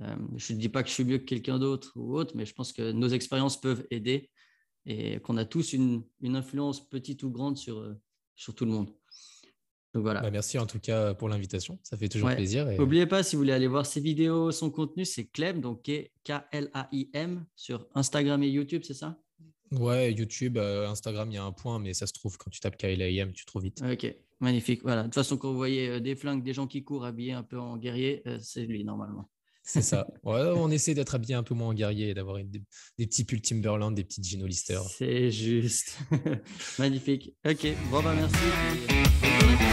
Euh, 0.00 0.16
je 0.36 0.52
ne 0.52 0.58
dis 0.58 0.68
pas 0.68 0.82
que 0.82 0.88
je 0.88 0.94
suis 0.94 1.04
mieux 1.04 1.18
que 1.18 1.24
quelqu'un 1.24 1.58
d'autre 1.58 1.92
ou 1.96 2.16
autre, 2.16 2.32
mais 2.36 2.46
je 2.46 2.54
pense 2.54 2.72
que 2.72 2.92
nos 2.92 3.08
expériences 3.08 3.60
peuvent 3.60 3.86
aider 3.90 4.30
et 4.86 5.20
qu'on 5.20 5.36
a 5.36 5.44
tous 5.44 5.74
une, 5.74 6.04
influence 6.22 6.88
petite 6.88 7.22
ou 7.22 7.30
grande 7.30 7.56
sur, 7.56 7.94
sur 8.34 8.54
tout 8.54 8.64
le 8.64 8.72
monde. 8.72 8.90
Donc 9.94 10.02
voilà. 10.02 10.22
Bah, 10.22 10.30
merci 10.30 10.58
en 10.58 10.66
tout 10.66 10.80
cas 10.80 11.14
pour 11.14 11.28
l'invitation. 11.28 11.78
Ça 11.82 11.96
fait 11.96 12.08
toujours 12.08 12.30
plaisir. 12.30 12.66
N'oubliez 12.78 13.06
pas, 13.06 13.22
si 13.22 13.36
vous 13.36 13.42
voulez 13.42 13.52
aller 13.52 13.66
voir 13.66 13.84
ses 13.84 14.00
vidéos, 14.00 14.50
son 14.50 14.70
contenu, 14.70 15.04
c'est 15.04 15.26
Clem, 15.26 15.60
donc 15.60 15.82
K-L-A-I-M 15.82 17.44
sur 17.54 17.86
Instagram 17.94 18.42
et 18.42 18.48
YouTube, 18.48 18.82
c'est 18.84 18.94
ça? 18.94 19.18
Ouais, 19.70 20.12
YouTube, 20.12 20.58
euh, 20.58 20.88
Instagram, 20.88 21.30
il 21.30 21.34
y 21.34 21.38
a 21.38 21.44
un 21.44 21.52
point, 21.52 21.78
mais 21.78 21.94
ça 21.94 22.06
se 22.06 22.12
trouve 22.12 22.36
quand 22.36 22.50
tu 22.50 22.60
tapes 22.60 22.76
KLAM, 22.76 23.32
tu 23.32 23.44
trouves 23.46 23.62
vite. 23.62 23.82
Ok, 23.82 24.14
magnifique. 24.42 24.82
Voilà. 24.82 25.02
De 25.02 25.06
toute 25.06 25.14
façon, 25.14 25.36
quand 25.36 25.50
vous 25.50 25.56
voyez 25.56 25.88
euh, 25.88 26.00
des 26.00 26.14
flingues, 26.14 26.42
des 26.42 26.52
gens 26.52 26.66
qui 26.66 26.84
courent 26.84 27.04
habillés 27.04 27.32
un 27.32 27.42
peu 27.42 27.58
en 27.58 27.76
guerrier, 27.76 28.22
euh, 28.26 28.38
c'est 28.42 28.66
lui 28.66 28.84
normalement. 28.84 29.30
C'est 29.62 29.82
ça. 29.82 30.06
Ouais, 30.24 30.52
on 30.56 30.70
essaie 30.70 30.94
d'être 30.94 31.14
habillé 31.14 31.34
un 31.34 31.42
peu 31.42 31.54
moins 31.54 31.68
en 31.68 31.74
guerrier 31.74 32.10
et 32.10 32.14
d'avoir 32.14 32.38
des, 32.44 32.62
petits 32.98 33.24
pulls 33.24 33.40
Timberland, 33.40 33.94
des 33.94 34.04
petites 34.04 34.24
Gino 34.24 34.46
Lister. 34.46 34.80
C'est 34.88 35.30
juste. 35.30 35.98
magnifique. 36.78 37.34
Ok, 37.46 37.66
bon, 37.90 38.02
bah 38.02 38.14
merci. 38.14 39.71